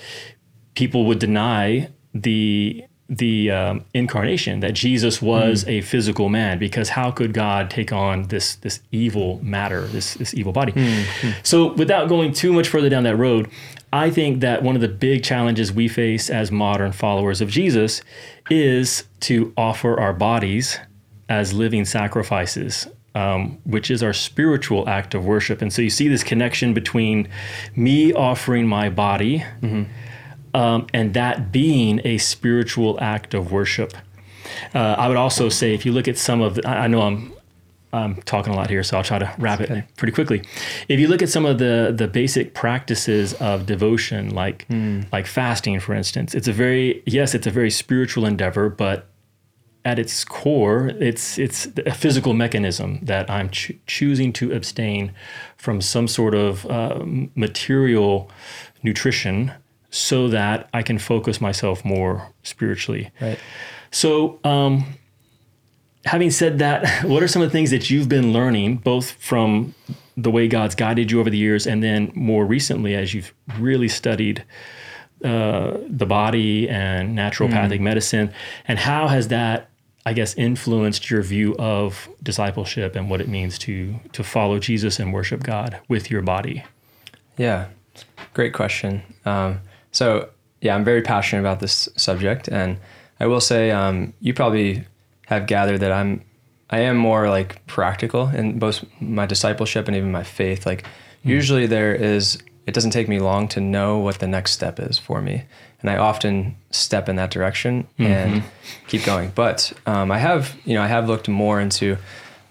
[0.76, 5.70] people would deny the the um, incarnation that Jesus was mm.
[5.70, 10.34] a physical man because how could God take on this this evil matter this this
[10.34, 10.72] evil body?
[10.72, 11.36] Mm.
[11.44, 13.50] So without going too much further down that road,
[13.92, 18.02] I think that one of the big challenges we face as modern followers of Jesus
[18.50, 20.80] is to offer our bodies
[21.30, 25.62] as living sacrifices um, which is our spiritual act of worship.
[25.62, 27.28] And so you see this connection between
[27.76, 29.84] me offering my body mm-hmm.
[30.56, 33.94] um, and that being a spiritual act of worship.
[34.74, 37.34] Uh, I would also say, if you look at some of, the, I know I'm
[37.94, 40.42] I'm talking a lot here, so I'll try to wrap it pretty quickly.
[40.90, 45.06] If you look at some of the the basic practices of devotion, like mm.
[45.14, 49.08] like fasting, for instance, it's a very yes, it's a very spiritual endeavor, but
[49.86, 55.12] at its core, it's it's a physical mechanism that I'm cho- choosing to abstain
[55.58, 57.02] from some sort of uh,
[57.36, 58.30] material
[58.84, 59.52] nutrition
[59.90, 63.12] so that I can focus myself more spiritually.
[63.22, 63.38] Right.
[63.92, 64.86] So, um,
[66.06, 69.76] having said that, what are some of the things that you've been learning, both from
[70.16, 73.88] the way God's guided you over the years, and then more recently as you've really
[73.88, 74.44] studied
[75.24, 77.84] uh, the body and naturopathic Hmm.
[77.84, 78.34] medicine,
[78.68, 79.70] and how has that,
[80.06, 85.00] I guess, influenced your view of discipleship and what it means to to follow Jesus
[85.00, 86.64] and worship God with your body?
[87.38, 87.68] Yeah,
[88.34, 89.02] great question.
[89.26, 89.62] Um,
[89.92, 90.30] so,
[90.62, 92.80] yeah, I'm very passionate about this subject, and
[93.20, 94.86] I will say um, you probably
[95.28, 96.22] have gathered that I'm
[96.70, 100.66] I am more like practical in both my discipleship and even my faith.
[100.66, 100.86] Like,
[101.24, 104.98] usually there is it doesn't take me long to know what the next step is
[104.98, 105.44] for me,
[105.84, 108.42] and I often step in that direction and
[108.88, 109.32] keep going.
[109.36, 111.98] But um, I have you know I have looked more into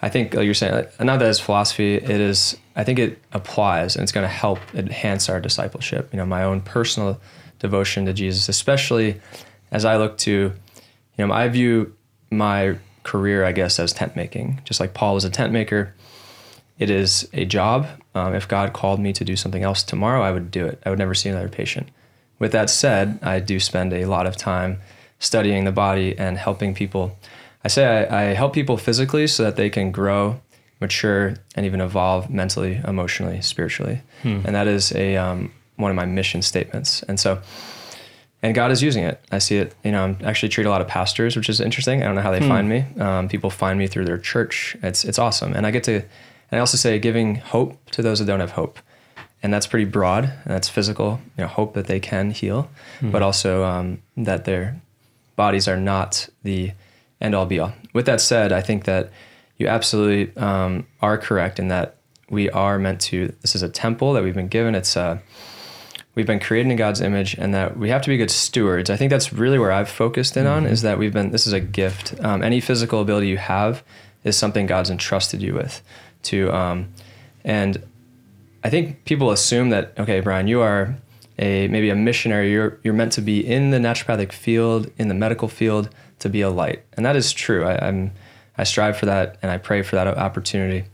[0.03, 1.95] I think like you're saying, like, not that it's philosophy.
[1.95, 2.57] It is.
[2.75, 6.09] I think it applies, and it's going to help enhance our discipleship.
[6.13, 7.21] You know, my own personal
[7.61, 9.21] devotion to Jesus, especially
[9.71, 10.53] as I look to,
[11.17, 11.95] you know, I view
[12.31, 14.61] my career, I guess, as tent making.
[14.65, 15.95] Just like Paul was a tent maker,
[16.79, 17.87] it is a job.
[18.15, 20.83] Um, if God called me to do something else tomorrow, I would do it.
[20.85, 21.89] I would never see another patient.
[22.43, 24.81] With that said, I do spend a lot of time
[25.21, 27.17] studying the body and helping people.
[27.65, 30.41] I say I, I help people physically so that they can grow,
[30.81, 34.01] mature, and even evolve mentally, emotionally, spiritually.
[34.45, 37.05] And that is a um, one of my mission statements.
[37.05, 37.41] And so,
[38.43, 39.21] and God is using it.
[39.31, 39.73] I see it.
[39.85, 42.03] You know, I'm actually treat a lot of pastors, which is interesting.
[42.03, 42.85] I don't know how they find me.
[42.99, 44.77] Um, people find me through their church.
[44.83, 45.95] It's it's awesome, and I get to.
[46.51, 48.81] And I also say giving hope to those that don't have hope,
[49.43, 50.25] and that's pretty broad.
[50.25, 51.21] And that's physical.
[51.37, 54.81] You know, hope that they can heal, but also um, that their
[55.37, 56.73] bodies are not the
[57.21, 57.73] end all be all.
[57.93, 59.11] With that said, I think that
[59.59, 61.97] you absolutely um, are correct in that
[62.29, 63.35] we are meant to.
[63.43, 64.75] This is a temple that we've been given.
[64.75, 65.23] It's a
[66.15, 68.91] we've been created in God's image, and that we have to be good stewards.
[68.91, 71.31] I think that's really where I've focused in on is that we've been.
[71.31, 72.15] This is a gift.
[72.21, 73.83] Um, any physical ability you have
[74.25, 75.83] is something God's entrusted you with.
[76.25, 76.89] To um,
[77.45, 77.83] and
[78.65, 80.97] I think people assume that okay, Brian, you are
[81.39, 82.53] a maybe a missionary.
[82.53, 86.41] You're you're meant to be in the naturopathic field, in the medical field, to be
[86.41, 87.65] a light, and that is true.
[87.65, 88.13] I, I'm
[88.57, 90.85] I strive for that, and I pray for that opportunity.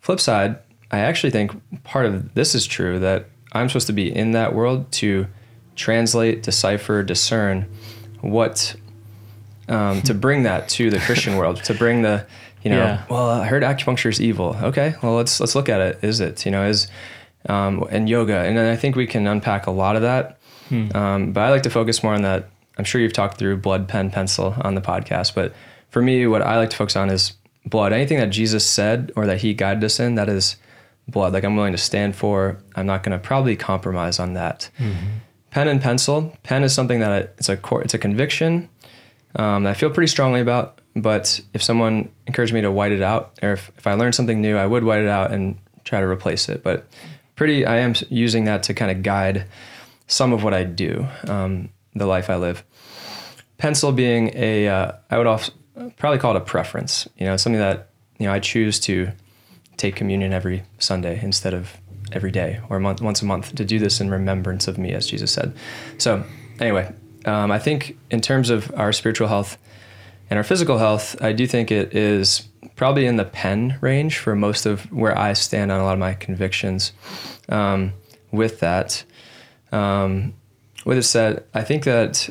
[0.00, 0.58] Flip side,
[0.90, 1.52] I actually think
[1.84, 5.26] part of this is true that I'm supposed to be in that world to
[5.74, 7.66] translate, decipher, discern
[8.20, 8.76] what
[9.68, 12.26] um, to bring that to the Christian world, to bring the
[12.66, 13.04] you know, Yeah.
[13.08, 14.56] well, I heard acupuncture is evil.
[14.60, 15.98] Okay, well let's let's look at it.
[16.02, 16.88] Is it you know is
[17.48, 20.38] um, and yoga, and then I think we can unpack a lot of that.
[20.96, 22.48] Um, but I like to focus more on that.
[22.76, 25.54] I'm sure you've talked through blood, pen, pencil on the podcast, but
[25.90, 27.92] for me, what I like to focus on is blood.
[27.92, 30.56] Anything that Jesus said or that He guided us in, that is
[31.06, 31.32] blood.
[31.34, 32.58] Like I'm willing to stand for.
[32.74, 34.68] I'm not going to probably compromise on that.
[35.52, 36.36] Pen and pencil.
[36.42, 38.68] Pen is something that I, it's a core, it's a conviction
[39.36, 40.75] um, I feel pretty strongly about.
[40.96, 44.40] But if someone encouraged me to white it out, or if, if I learned something
[44.40, 46.62] new, I would white it out and try to replace it.
[46.62, 46.88] But
[47.36, 49.46] pretty, I am using that to kind of guide
[50.06, 52.64] some of what I do, um, the life I live.
[53.58, 55.52] Pencil being a, uh, I would also
[55.98, 57.06] probably call it a preference.
[57.18, 59.12] You know, something that you know I choose to
[59.76, 61.76] take communion every Sunday instead of
[62.12, 65.06] every day or month, once a month to do this in remembrance of me, as
[65.06, 65.54] Jesus said.
[65.98, 66.24] So,
[66.60, 66.92] anyway,
[67.26, 69.58] um, I think in terms of our spiritual health
[70.30, 74.34] and our physical health, I do think it is probably in the pen range for
[74.36, 76.92] most of where I stand on a lot of my convictions.
[77.48, 77.92] Um,
[78.32, 79.04] with that,
[79.72, 80.34] um,
[80.84, 82.28] with it said, I think that,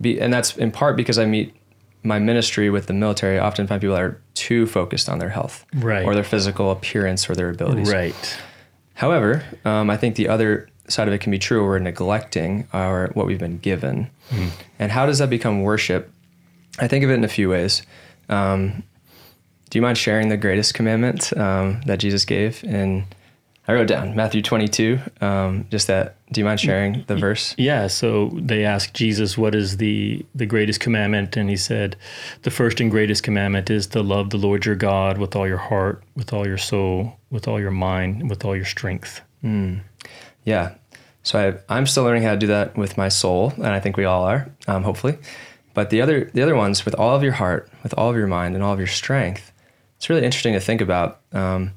[0.00, 1.54] be, and that's in part because I meet
[2.02, 3.38] my ministry with the military.
[3.38, 6.04] I often find people that are too focused on their health, Right.
[6.04, 7.90] or their physical appearance, or their abilities.
[7.90, 8.38] Right.
[8.94, 11.64] However, um, I think the other side of it can be true.
[11.64, 14.10] We're neglecting our what we've been given,
[14.78, 16.10] and how does that become worship?
[16.78, 17.82] I think of it in a few ways.
[18.28, 18.82] Um,
[19.70, 22.64] do you mind sharing the greatest commandment um, that Jesus gave?
[22.64, 23.04] And
[23.66, 24.98] I wrote down Matthew twenty-two.
[25.20, 26.14] Um, just that.
[26.32, 27.54] Do you mind sharing the verse?
[27.58, 31.96] Yeah, so they asked Jesus, "What is the the greatest commandment?" And he said,
[32.42, 35.58] "The first and greatest commandment is to love the Lord your God with all your
[35.58, 39.20] heart, with all your soul, with all your mind, with all your strength."
[40.44, 40.74] Yeah.
[41.22, 41.38] So
[41.68, 44.06] I, I'm still learning how to do that with my soul, and I think we
[44.06, 45.18] all are, um, hopefully.
[45.78, 48.26] But the other the other ones, with all of your heart, with all of your
[48.26, 49.52] mind, and all of your strength,
[49.96, 51.20] it's really interesting to think about.
[51.30, 51.70] Um,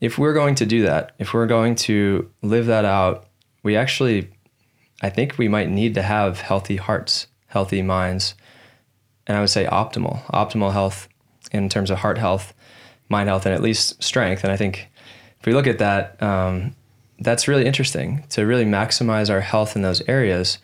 [0.00, 3.28] if we're going to do that, if we're going to live that out,
[3.62, 4.30] we actually,
[5.00, 8.34] I think we might need to have healthy hearts, healthy minds,
[9.28, 11.08] and I would say optimal, optimal health
[11.52, 12.52] in terms of heart health,
[13.08, 14.42] mind health, and at least strength.
[14.42, 14.88] And I think
[15.38, 16.74] if we look at that, um,
[17.20, 20.58] that's really interesting to really maximize our health in those areas,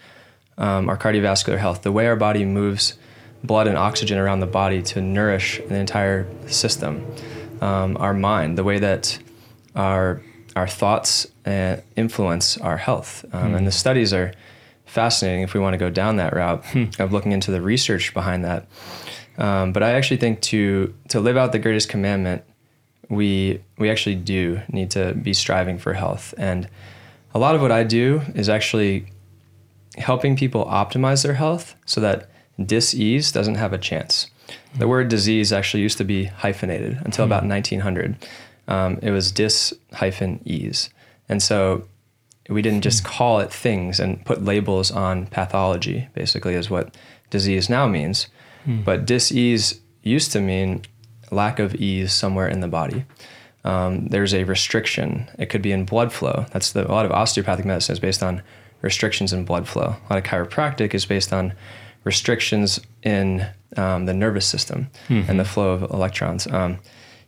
[0.60, 2.94] um, our cardiovascular health, the way our body moves
[3.42, 7.04] blood and oxygen around the body to nourish the entire system.
[7.60, 9.18] Um, our mind, the way that
[9.74, 10.22] our
[10.56, 13.56] our thoughts uh, influence our health, um, mm.
[13.56, 14.32] and the studies are
[14.84, 16.86] fascinating if we want to go down that route hmm.
[16.98, 18.66] of looking into the research behind that.
[19.38, 22.42] Um, but I actually think to to live out the greatest commandment,
[23.08, 26.34] we we actually do need to be striving for health.
[26.36, 26.68] And
[27.34, 29.06] a lot of what I do is actually
[29.98, 32.30] helping people optimize their health so that
[32.64, 34.28] disease doesn't have a chance.
[34.78, 38.16] The word disease actually used to be hyphenated until about 1900.
[38.68, 40.90] Um, it was dis hyphen ease.
[41.28, 41.84] And so
[42.48, 43.08] we didn't just hmm.
[43.08, 46.96] call it things and put labels on pathology, basically, is what
[47.30, 48.26] disease now means.
[48.66, 48.84] Mm.
[48.84, 50.82] But dis-ease used to mean
[51.30, 53.04] lack of ease somewhere in the body.
[53.64, 55.30] Um, there's a restriction.
[55.38, 56.46] It could be in blood flow.
[56.52, 58.42] That's the, a lot of osteopathic medicine is based on
[58.82, 59.96] restrictions in blood flow.
[59.96, 61.52] A lot of chiropractic is based on
[62.04, 65.30] restrictions in um, the nervous system mm-hmm.
[65.30, 66.46] and the flow of electrons.
[66.46, 66.78] Um,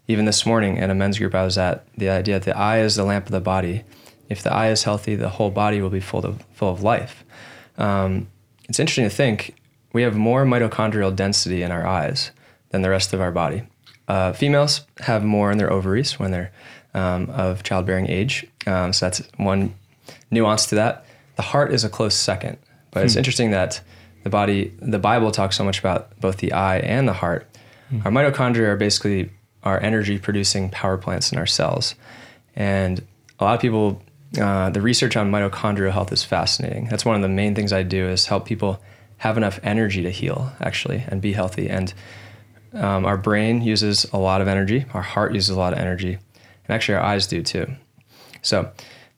[0.09, 2.81] even this morning at a men's group I was at, the idea that the eye
[2.81, 3.85] is the lamp of the body.
[4.29, 7.25] If the eye is healthy, the whole body will be full of full of life.
[7.79, 8.29] Um,
[8.69, 9.55] it's interesting to think
[9.93, 12.31] we have more mitochondrial density in our eyes
[12.71, 13.63] than the rest of our body.
[14.09, 16.51] Uh, females have more in their ovaries when they're
[16.95, 18.47] um, of childbearing age.
[18.67, 19.75] Um, so that's one
[20.31, 21.05] nuance to that.
[21.43, 22.57] The heart is a close second,
[22.93, 23.07] but hmm.
[23.07, 23.81] it's interesting that
[24.23, 27.49] the body, the Bible talks so much about both the eye and the heart.
[27.89, 28.03] Hmm.
[28.05, 29.33] Our mitochondria are basically
[29.65, 31.97] our energy producing power plants in our cells.
[32.55, 33.05] And
[33.41, 34.01] a lot of people,
[34.41, 36.87] uh, the research on mitochondrial health is fascinating.
[36.87, 38.81] That's one of the main things I do is help people
[39.17, 41.69] have enough energy to heal actually and be healthy.
[41.69, 41.93] And
[42.73, 46.13] um, our brain uses a lot of energy, our heart uses a lot of energy,
[46.13, 47.67] and actually our eyes do too.
[48.43, 48.71] So,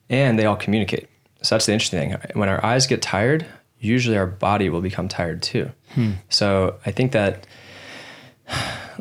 [0.09, 1.07] and they all communicate.
[1.45, 2.17] So that's the interesting thing.
[2.33, 3.45] When our eyes get tired,
[3.79, 5.71] usually our body will become tired too.
[5.93, 6.13] Hmm.
[6.29, 7.45] So I think that,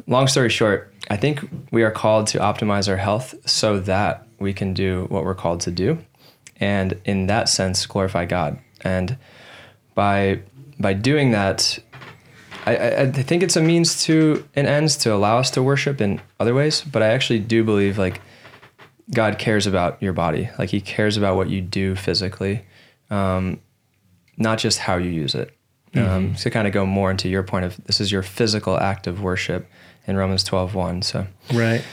[0.06, 4.52] long story short, I think we are called to optimize our health so that we
[4.52, 5.98] can do what we're called to do.
[6.60, 8.58] And in that sense, glorify God.
[8.82, 9.16] And
[9.94, 10.40] by
[10.78, 11.78] by doing that,
[12.66, 16.00] I, I, I think it's a means to an ends to allow us to worship
[16.00, 16.82] in other ways.
[16.82, 18.20] But I actually do believe like
[19.12, 22.64] God cares about your body, like He cares about what you do physically,
[23.10, 23.60] um,
[24.36, 25.50] not just how you use it.
[25.96, 26.34] Um, mm-hmm.
[26.34, 29.22] to kind of go more into your point of this is your physical act of
[29.22, 29.68] worship
[30.08, 31.02] in Romans 12, 1.
[31.02, 31.84] So right.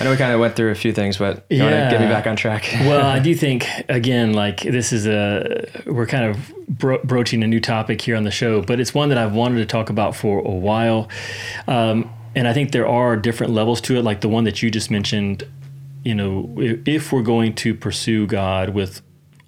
[0.00, 1.64] I know we kind of went through a few things, but you yeah.
[1.64, 2.68] want to get me back on track?
[2.80, 7.46] well, I do think again, like this is a we're kind of bro- broaching a
[7.46, 10.14] new topic here on the show, but it's one that I've wanted to talk about
[10.14, 11.08] for a while,
[11.66, 14.02] um, and I think there are different levels to it.
[14.02, 15.44] Like the one that you just mentioned,
[16.04, 19.02] you know, if we're going to pursue God with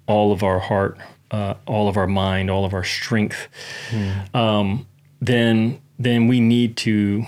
[0.07, 0.97] all of our heart,
[1.31, 3.47] uh, all of our mind, all of our strength,
[3.89, 4.35] hmm.
[4.35, 4.87] um,
[5.21, 7.25] then then we need to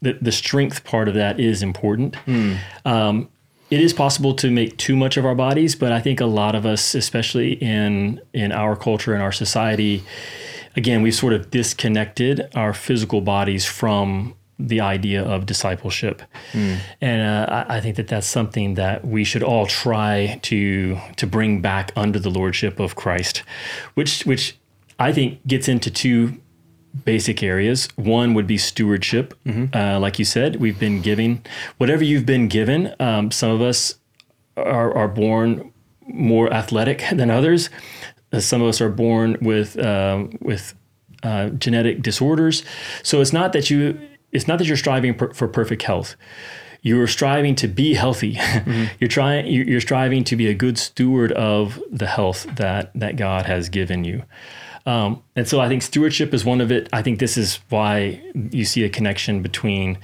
[0.00, 2.14] the, the strength part of that is important.
[2.26, 2.58] Mm.
[2.84, 3.28] Um,
[3.70, 6.54] it is possible to make too much of our bodies, but I think a lot
[6.54, 10.04] of us, especially in in our culture and our society,
[10.76, 16.78] again, we've sort of disconnected our physical bodies from the idea of discipleship, mm.
[17.00, 21.26] and uh, I, I think that that's something that we should all try to to
[21.26, 23.42] bring back under the lordship of Christ,
[23.94, 24.56] which which
[24.98, 26.40] I think gets into two
[27.04, 27.88] basic areas.
[27.96, 29.34] One would be stewardship.
[29.44, 29.76] Mm-hmm.
[29.76, 31.44] Uh, like you said, we've been giving
[31.78, 32.94] whatever you've been given.
[32.98, 33.96] Um, some of us
[34.56, 35.72] are, are born
[36.06, 37.70] more athletic than others.
[38.32, 40.74] Uh, some of us are born with uh, with
[41.22, 42.64] uh, genetic disorders.
[43.02, 43.98] So it's not that you
[44.32, 46.16] it's not that you're striving per, for perfect health.
[46.82, 48.34] You're striving to be healthy.
[48.38, 48.84] Mm-hmm.
[49.00, 49.46] you're trying.
[49.46, 54.04] You're striving to be a good steward of the health that that God has given
[54.04, 54.24] you.
[54.86, 56.88] Um, and so I think stewardship is one of it.
[56.92, 59.98] I think this is why you see a connection between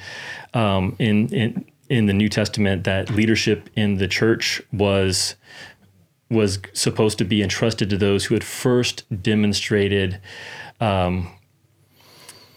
[0.53, 5.37] um, in, in in the New Testament that leadership in the church was
[6.31, 10.21] was supposed to be entrusted to those who had first demonstrated
[10.81, 11.31] um,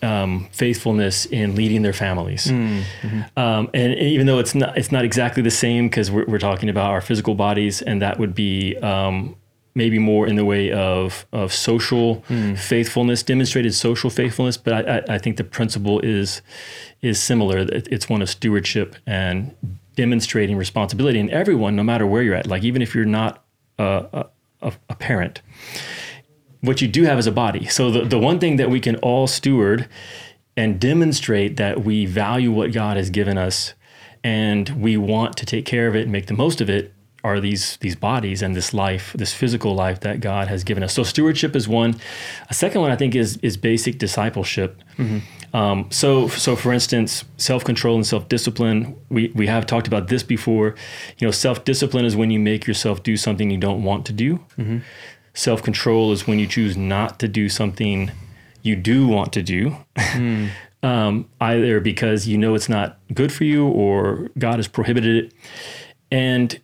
[0.02, 2.48] um, faithfulness in leading their families.
[2.48, 3.40] Mm, mm-hmm.
[3.40, 6.70] um, and even though it's not it's not exactly the same because we're, we're talking
[6.70, 9.36] about our physical bodies, and that would be um,
[9.76, 12.58] maybe more in the way of of social mm.
[12.58, 14.58] faithfulness, demonstrated social faithfulness.
[14.58, 16.42] But I, I, I, think the principle is
[17.02, 17.60] is similar.
[17.70, 19.56] It's one of stewardship and
[19.96, 22.48] demonstrating responsibility in everyone, no matter where you're at.
[22.48, 23.44] Like even if you're not
[23.78, 24.26] a,
[24.62, 25.42] a, a parent,
[26.68, 27.66] what you do have is a body.
[27.68, 29.88] So the the one thing that we can all steward
[30.56, 33.74] and demonstrate that we value what God has given us
[34.24, 36.94] and we want to take care of it and make the most of it
[37.24, 40.94] are these these bodies and this life, this physical life that God has given us.
[40.94, 41.96] So stewardship is one.
[42.50, 44.82] A second one I think is is basic discipleship.
[45.54, 48.96] Um, so so for instance, self control and self discipline.
[49.10, 50.76] We we have talked about this before.
[51.18, 54.14] You know, self discipline is when you make yourself do something you don't want to
[54.14, 54.40] do.
[55.38, 58.10] Self control is when you choose not to do something
[58.64, 59.78] you do want to do.
[60.84, 65.34] um, either because you know it's not good for you or God has prohibited it.
[66.10, 66.60] And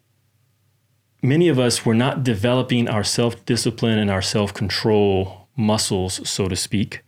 [1.21, 6.47] many of us were not developing our self discipline and our self control muscles, so
[6.47, 7.03] to speak.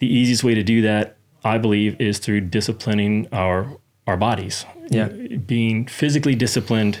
[0.00, 4.66] The easiest way to do that, I believe, is through disciplining our our bodies.
[4.90, 5.08] Yeah.
[5.08, 6.98] Being physically disciplined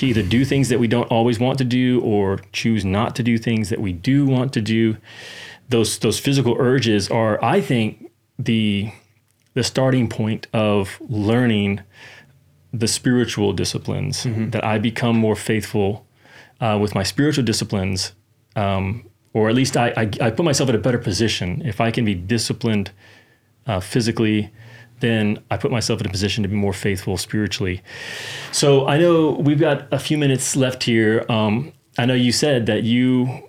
[0.00, 3.22] to either do things that we don't always want to do or choose not to
[3.22, 4.96] do things that we do want to do.
[5.68, 8.92] Those those physical urges are, I think, the
[9.54, 11.80] the starting point of learning
[12.72, 16.06] the spiritual disciplines that I become more faithful
[16.60, 18.12] uh, with my spiritual disciplines,
[18.56, 21.62] um, or at least I, I, I put myself in a better position.
[21.64, 22.92] If I can be disciplined
[23.66, 24.50] uh, physically,
[25.00, 27.82] then I put myself in a position to be more faithful spiritually.
[28.52, 31.24] So I know we've got a few minutes left here.
[31.28, 33.48] Um, I know you said that you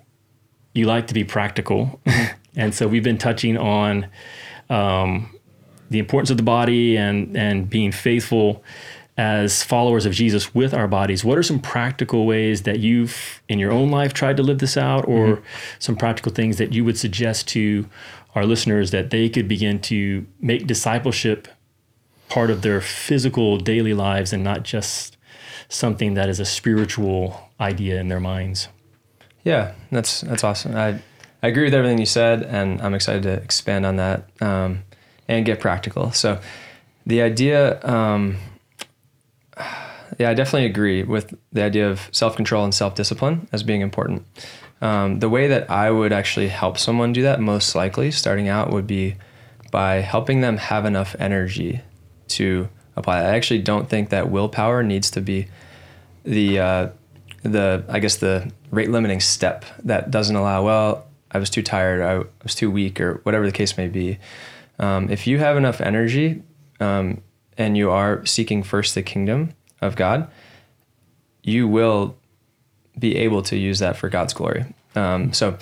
[0.73, 1.99] you like to be practical,
[2.55, 4.07] and so we've been touching on
[4.69, 5.35] um,
[5.89, 8.63] the importance of the body and and being faithful
[9.17, 11.23] as followers of Jesus with our bodies.
[11.23, 14.77] What are some practical ways that you've in your own life tried to live this
[14.77, 15.41] out, or
[15.79, 17.87] some practical things that you would suggest to
[18.35, 21.47] our listeners that they could begin to make discipleship
[22.29, 25.17] part of their physical daily lives and not just
[25.67, 28.67] something that is a spiritual idea in their minds?
[29.43, 30.75] Yeah, that's that's awesome.
[30.75, 30.99] I
[31.43, 34.83] I agree with everything you said, and I'm excited to expand on that um,
[35.27, 36.11] and get practical.
[36.11, 36.39] So,
[37.05, 38.37] the idea, um,
[40.19, 43.81] yeah, I definitely agree with the idea of self control and self discipline as being
[43.81, 44.25] important.
[44.81, 48.71] Um, the way that I would actually help someone do that, most likely starting out,
[48.71, 49.15] would be
[49.71, 51.81] by helping them have enough energy
[52.29, 53.19] to apply.
[53.19, 55.47] I actually don't think that willpower needs to be
[56.23, 56.89] the uh,
[57.43, 60.63] the I guess the rate limiting step that doesn't allow.
[60.63, 62.01] Well, I was too tired.
[62.01, 64.19] I was too weak, or whatever the case may be.
[64.79, 66.41] Um, if you have enough energy
[66.79, 67.21] um,
[67.57, 70.29] and you are seeking first the kingdom of God,
[71.43, 72.17] you will
[72.97, 74.65] be able to use that for God's glory.
[74.95, 75.57] Um, so,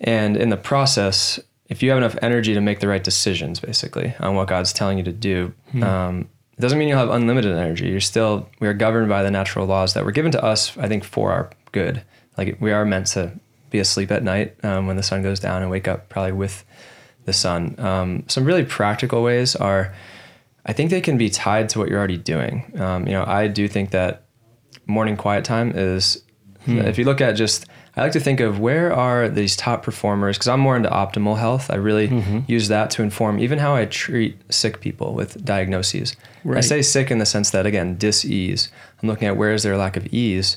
[0.00, 4.14] and in the process, if you have enough energy to make the right decisions, basically
[4.20, 7.88] on what God's telling you to do, um, it doesn't mean you'll have unlimited energy.
[7.88, 10.76] You're still we are governed by the natural laws that were given to us.
[10.78, 12.02] I think for our good.
[12.36, 13.32] Like we are meant to
[13.70, 16.64] be asleep at night um, when the sun goes down and wake up probably with
[17.24, 17.74] the sun.
[17.78, 19.94] Um, some really practical ways are,
[20.66, 22.72] I think they can be tied to what you're already doing.
[22.78, 24.23] Um, you know, I do think that
[24.86, 26.22] morning quiet time is,
[26.66, 27.66] if you look at just,
[27.96, 31.38] I like to think of where are these top performers because I'm more into optimal
[31.38, 31.70] health.
[31.70, 32.08] I really
[32.48, 36.16] use that to inform even how I treat sick people with diagnoses.
[36.56, 38.68] I say sick in the sense that again, dis-ease.
[39.02, 40.56] I'm looking at where is there a lack of ease.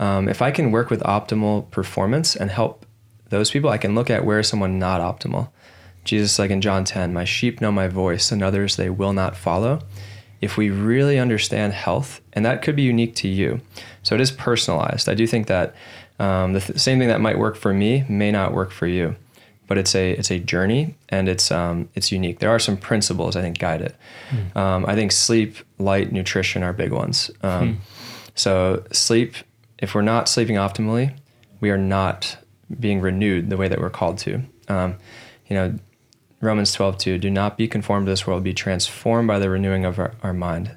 [0.00, 2.84] Um, if I can work with optimal performance and help
[3.30, 5.50] those people, I can look at where is someone not optimal.
[6.04, 9.36] Jesus, like in John 10, my sheep know my voice, and others they will not
[9.36, 9.80] follow.
[10.40, 13.60] If we really understand health, and that could be unique to you,
[14.02, 15.08] so it is personalized.
[15.08, 15.74] I do think that
[16.18, 19.16] um, the th- same thing that might work for me may not work for you,
[19.66, 22.38] but it's a it's a journey and it's um, it's unique.
[22.40, 23.96] There are some principles I think guide it.
[24.56, 27.30] Um, I think sleep, light, nutrition are big ones.
[27.42, 27.80] Um,
[28.36, 29.34] So sleep,
[29.78, 31.14] if we're not sleeping optimally,
[31.60, 32.36] we are not
[32.80, 34.42] being renewed the way that we're called to.
[34.68, 34.96] Um,
[35.48, 35.78] you know,
[36.44, 39.84] Romans 12, 2, do not be conformed to this world, be transformed by the renewing
[39.84, 40.76] of our, our mind.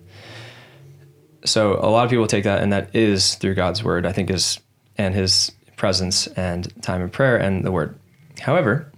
[1.45, 4.29] So a lot of people take that, and that is through God's word, I think
[4.29, 4.59] is,
[4.97, 7.97] and his presence and time in prayer and the word.
[8.39, 8.91] However,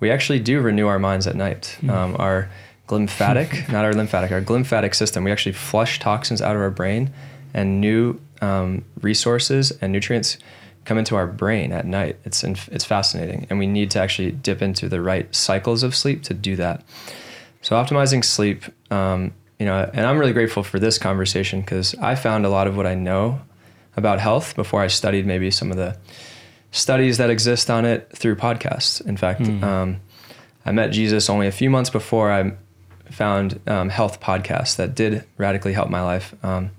[0.00, 1.78] we actually do renew our minds at night.
[1.88, 2.50] Um, our
[2.86, 7.12] glymphatic, not our lymphatic, our glymphatic system, we actually flush toxins out of our brain
[7.54, 10.38] and new um, resources and nutrients
[10.86, 12.16] come into our brain at night.
[12.24, 16.22] It's it's fascinating, and we need to actually dip into the right cycles of sleep
[16.24, 16.84] to do that.
[17.60, 22.14] So optimizing sleep, um, you know, and I'm really grateful for this conversation because I
[22.14, 23.40] found a lot of what I know
[23.96, 25.96] about health before I studied maybe some of the
[26.70, 29.04] studies that exist on it through podcasts.
[29.04, 30.00] In fact, um,
[30.64, 32.52] I met Jesus only a few months before I
[33.10, 36.34] found um, health podcasts that did radically help my life.
[36.44, 36.70] Um,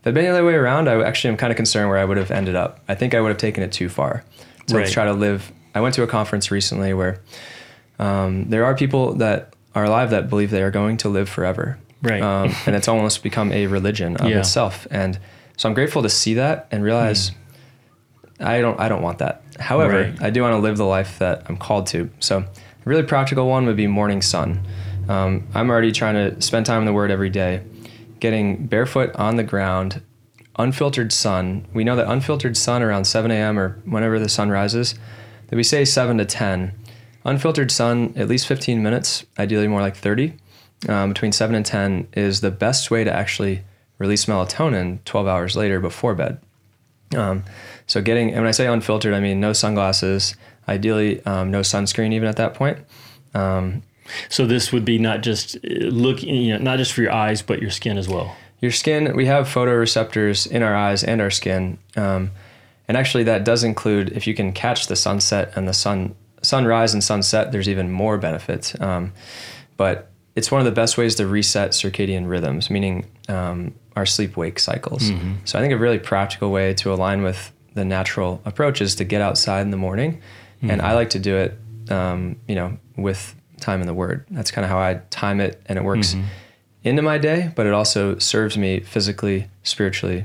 [0.00, 2.04] if had been the other way around, I actually am kind of concerned where I
[2.04, 2.80] would have ended up.
[2.88, 4.24] I think I would have taken it too far
[4.66, 4.88] to Right.
[4.90, 5.52] try to live.
[5.74, 7.20] I went to a conference recently where
[7.98, 11.78] um, there are people that are alive that believe they are going to live forever.
[12.02, 12.22] Right.
[12.22, 14.38] Um, and it's almost become a religion of Yeah.
[14.38, 14.86] itself.
[14.90, 15.18] And
[15.56, 17.32] so I'm grateful to see that and realize
[18.40, 19.42] I don't I don't want that.
[19.58, 20.22] However, Right.
[20.22, 22.08] I do want to live the life that I'm called to.
[22.20, 22.44] So a
[22.86, 24.60] really practical one would be morning sun.
[25.10, 27.60] Um, I'm already trying to spend time in the Word every day,
[28.20, 30.02] getting barefoot on the ground,
[30.58, 31.66] unfiltered sun.
[31.72, 33.58] We know that unfiltered sun around 7 a.m.
[33.58, 34.94] or whenever the sun rises,
[35.48, 36.72] that we say 7 to 10.
[37.24, 40.34] Unfiltered sun, at least 15 minutes, ideally more like 30,
[40.88, 43.62] um, between 7 and 10 is the best way to actually
[43.98, 46.40] release melatonin 12 hours later before bed.
[47.14, 47.44] Um,
[47.86, 50.36] so getting, and when I say unfiltered, I mean no sunglasses,
[50.68, 52.78] ideally um, no sunscreen even at that point.
[53.34, 53.82] Um,
[54.28, 57.42] So this would be not just uh, look, you know, not just for your eyes,
[57.42, 58.36] but your skin as well.
[58.60, 61.78] your skin, we have photoreceptors in our eyes and our skin.
[61.96, 62.30] Um,
[62.88, 66.92] and actually that does include, if you can catch the sunset and the sun, sunrise
[66.92, 68.78] and sunset, there's even more benefits.
[68.80, 69.12] Um,
[69.76, 74.36] but it's one of the best ways to reset circadian rhythms, meaning um, our sleep
[74.36, 75.10] wake cycles.
[75.44, 79.04] So I think a really practical way to align with the natural approach is to
[79.04, 80.20] get outside in the morning.
[80.62, 81.58] And I like to do it,
[81.90, 84.24] um, you know, with time in the Word.
[84.30, 86.14] That's kind of how I time it, and it works
[86.82, 90.24] into my day, but it also serves me physically, spiritually,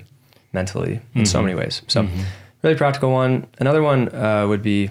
[0.53, 1.81] mentally in so many ways.
[1.87, 2.07] So,
[2.63, 3.45] really practical one.
[3.59, 4.89] Another one uh, would be,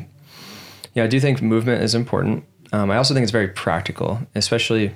[0.94, 2.44] yeah, I do think movement is important.
[2.72, 4.94] Um, I also think it's very practical, especially,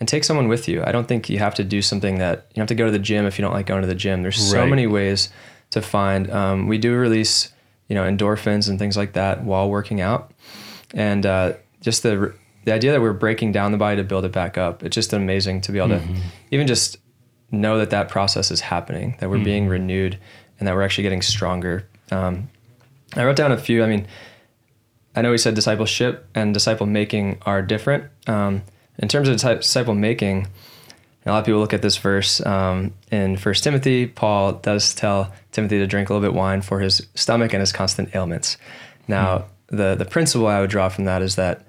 [0.00, 0.82] and take someone with you.
[0.84, 2.98] I don't think you have to do something that you have to go to the
[2.98, 4.22] gym if you don't like going to the gym.
[4.22, 5.28] There's so many ways
[5.70, 6.30] to find.
[6.30, 7.52] Um, we do release,
[7.88, 10.32] you know, endorphins and things like that while working out,
[10.94, 12.32] and uh, just the
[12.66, 14.82] the idea that we're breaking down the body to build it back up.
[14.82, 16.02] It's just amazing to be able to
[16.50, 16.98] even just
[17.52, 20.18] know that that process is happening, that we're being renewed,
[20.58, 21.88] and that we're actually getting stronger.
[22.10, 22.50] Um,
[23.14, 23.84] I wrote down a few.
[23.84, 24.08] I mean,
[25.14, 28.10] I know we said discipleship and disciple making are different.
[28.26, 28.62] Um,
[28.98, 30.48] in terms of disciple making,
[31.24, 34.06] a lot of people look at this verse um, in First Timothy.
[34.06, 37.72] Paul does tell Timothy to drink a little bit wine for his stomach and his
[37.72, 38.56] constant ailments.
[39.06, 41.65] Now, the the principle I would draw from that is that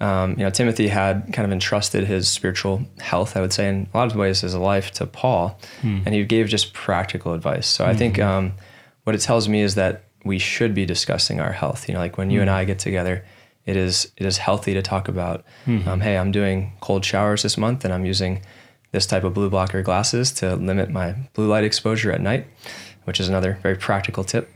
[0.00, 3.88] um, you know Timothy had kind of entrusted his spiritual health, I would say, in
[3.92, 7.66] a lot of ways, his life to Paul, and he gave just practical advice.
[7.66, 8.52] So I think um,
[9.04, 11.88] what it tells me is that we should be discussing our health.
[11.88, 13.24] You know, like when you and I get together,
[13.66, 15.44] it is it is healthy to talk about.
[15.88, 18.42] Um, hey, I'm doing cold showers this month, and I'm using
[18.92, 22.46] this type of blue blocker glasses to limit my blue light exposure at night,
[23.04, 24.48] which is another very practical tip.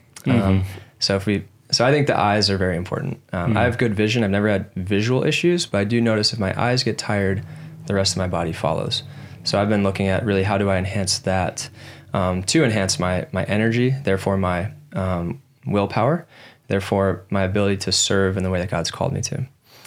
[0.42, 0.64] Um,
[0.99, 1.45] so if we,
[1.75, 3.20] so I think the eyes are very important.
[3.33, 4.22] Um, I have good vision.
[4.22, 7.45] I've never had visual issues, but I do notice if my eyes get tired,
[7.87, 9.03] the rest of my body follows.
[9.43, 11.68] So I've been looking at really how do I enhance that
[12.12, 16.27] um, to enhance my my energy, therefore my um, willpower,
[16.68, 19.47] therefore my ability to serve in the way that God's called me to.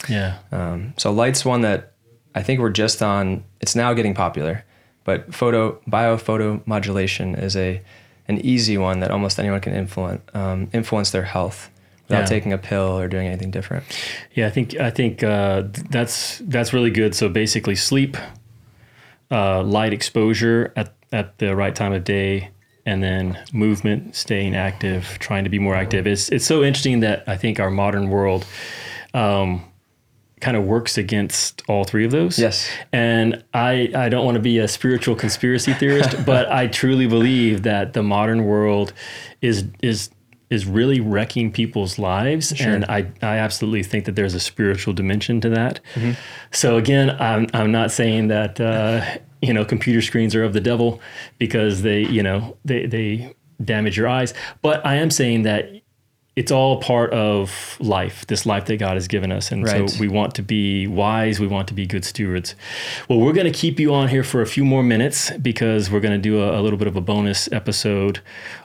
[0.10, 0.40] Yeah.
[0.52, 1.94] Um, so light's one that
[2.36, 3.44] I think we're just on.
[3.62, 4.66] It's now getting popular,
[5.06, 7.82] but photo biophoto modulation is a
[8.28, 11.72] an easy one that almost anyone can influence um, influence their health
[12.08, 12.26] without Yeah.
[12.26, 13.84] taking a pill or doing anything different.
[14.34, 17.16] Yeah, I think I think uh, that's that's really good.
[17.16, 18.18] So basically, sleep,
[19.32, 22.50] uh, light exposure at at the right time of day,
[22.86, 26.08] and then movement, staying active, trying to be more active.
[26.08, 28.46] It's it's so interesting that I think our modern world.
[29.14, 29.64] Um,
[30.40, 32.38] kind of works against all three of those.
[32.38, 32.70] Yes.
[32.94, 37.64] And I, I don't want to be a spiritual conspiracy theorist, but I truly believe
[37.64, 38.94] that the modern world
[39.42, 40.12] is is
[40.50, 42.54] is really wrecking people's lives.
[42.74, 45.80] And I, I absolutely think that there's a spiritual dimension to that.
[46.52, 49.04] So again, I'm I'm not saying that uh,
[49.42, 51.02] you know computer screens are of the devil
[51.38, 55.70] because they you know they they damage your eyes, but I am saying that
[56.38, 59.52] it's all part of life, this life that God has given us.
[59.52, 59.90] And Right.
[59.90, 62.54] so we want to be wise, we want to be good stewards.
[63.10, 66.00] Well, we're going to keep you on here for a few more minutes because we're
[66.00, 68.20] going to do a, a little bit of a bonus episode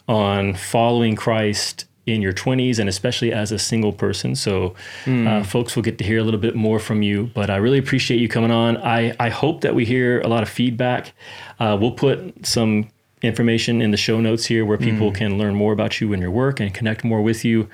[0.06, 4.34] on following Christ in your 20s and especially as a single person.
[4.34, 4.74] So,
[5.06, 7.30] uh, folks will get to hear a little bit more from you.
[7.32, 8.76] But I really appreciate you coming on.
[8.76, 11.12] I, I hope that we hear a lot of feedback.
[11.58, 12.88] Uh, we'll put some
[13.22, 16.30] information in the show notes here where people can learn more about you and your
[16.30, 17.68] work and connect more with you.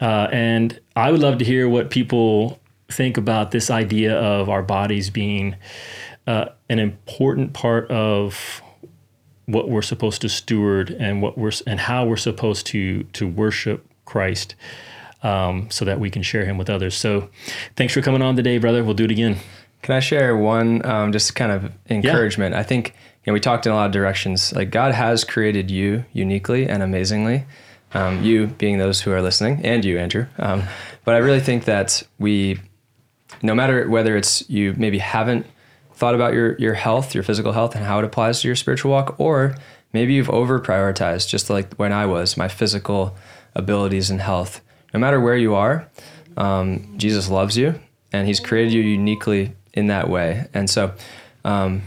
[0.00, 4.62] Uh, and I would love to hear what people think about this idea of our
[4.62, 5.56] bodies being
[6.26, 8.62] uh, an important part of
[9.46, 13.86] what we're supposed to steward and what we're and how we're supposed to to worship
[14.04, 14.54] Christ,
[15.22, 16.94] um, so that we can share Him with others.
[16.94, 17.30] So,
[17.76, 18.84] thanks for coming on today, brother.
[18.84, 19.38] We'll do it again.
[19.82, 22.54] Can I share one um, just kind of encouragement?
[22.54, 22.94] I think
[23.28, 24.52] know we talked in a lot of directions.
[24.52, 27.44] Like God has created you uniquely and amazingly.
[27.94, 30.26] Um, you being those who are listening, and you, Andrew.
[30.38, 30.64] Um,
[31.04, 32.60] but I really think that we,
[33.40, 35.46] no matter whether it's you maybe haven't
[35.94, 38.90] thought about your your health, your physical health, and how it applies to your spiritual
[38.90, 39.56] walk, or
[39.92, 43.16] maybe you've over prioritized, just like when I was, my physical
[43.54, 44.60] abilities and health.
[44.92, 45.88] No matter where you are,
[46.36, 47.78] um, Jesus loves you
[48.12, 50.46] and he's created you uniquely in that way.
[50.54, 50.94] And so,
[51.44, 51.82] um,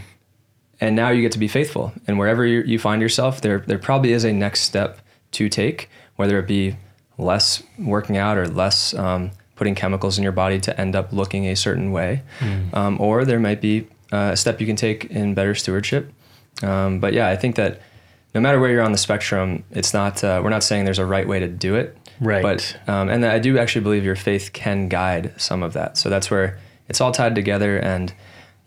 [0.81, 1.93] and now you get to be faithful.
[2.07, 4.99] And wherever you, you find yourself, there, there probably is a next step
[5.33, 6.75] to take, whether it be
[7.17, 11.45] less working out or less um, putting chemicals in your body to end up looking
[11.45, 12.23] a certain way.
[12.39, 12.75] Mm.
[12.75, 16.11] Um, or there might be uh, a step you can take in better stewardship.
[16.63, 17.79] Um, but yeah, I think that
[18.33, 21.05] no matter where you're on the spectrum, it's not, uh, we're not saying there's a
[21.05, 21.95] right way to do it.
[22.19, 22.41] Right.
[22.41, 25.97] But, um, and I do actually believe your faith can guide some of that.
[25.97, 26.57] So that's where
[26.89, 27.77] it's all tied together.
[27.77, 28.13] And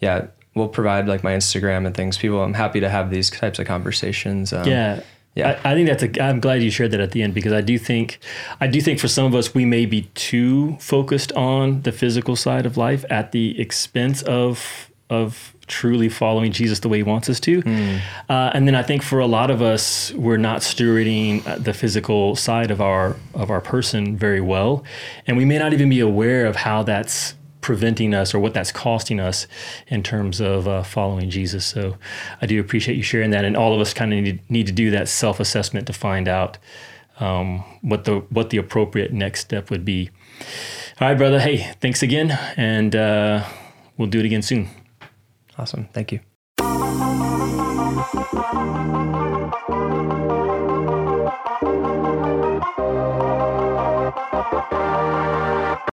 [0.01, 2.19] yeah, we'll provide like my Instagram and things.
[2.19, 4.53] People, I'm happy to have these types of conversations.
[4.53, 5.03] Um, yeah.
[5.35, 6.23] Yeah, I, I, think that's a.
[6.23, 8.21] I'm glad you shared that at the end because I do think,
[8.61, 12.37] I do think for some of us we may be too focused on the physical
[12.37, 17.29] side of life at the expense of of truly following Jesus the way He wants
[17.29, 17.63] us to.
[17.63, 18.01] Mm.
[18.29, 21.75] Uh, and then I think for a lot of us, we're not stewarding uh, the
[21.75, 24.85] physical side of our of our person very well,
[25.27, 27.35] and we may not even be aware of how that's
[27.65, 29.47] preventing us or what that's costing us
[29.89, 31.65] in terms of uh, following Jesus.
[31.65, 31.97] So
[32.43, 34.73] I do appreciate you sharing that, and all of us kind of need, need to
[34.73, 36.59] do that self assessment to find out
[37.21, 40.11] um, what the what the appropriate next step would be.
[41.01, 41.41] All right, brother.
[41.41, 43.45] Hey, thanks again, and uh,
[43.97, 44.69] we'll do it again soon.
[45.57, 45.89] Awesome.
[45.95, 46.21] Thank you.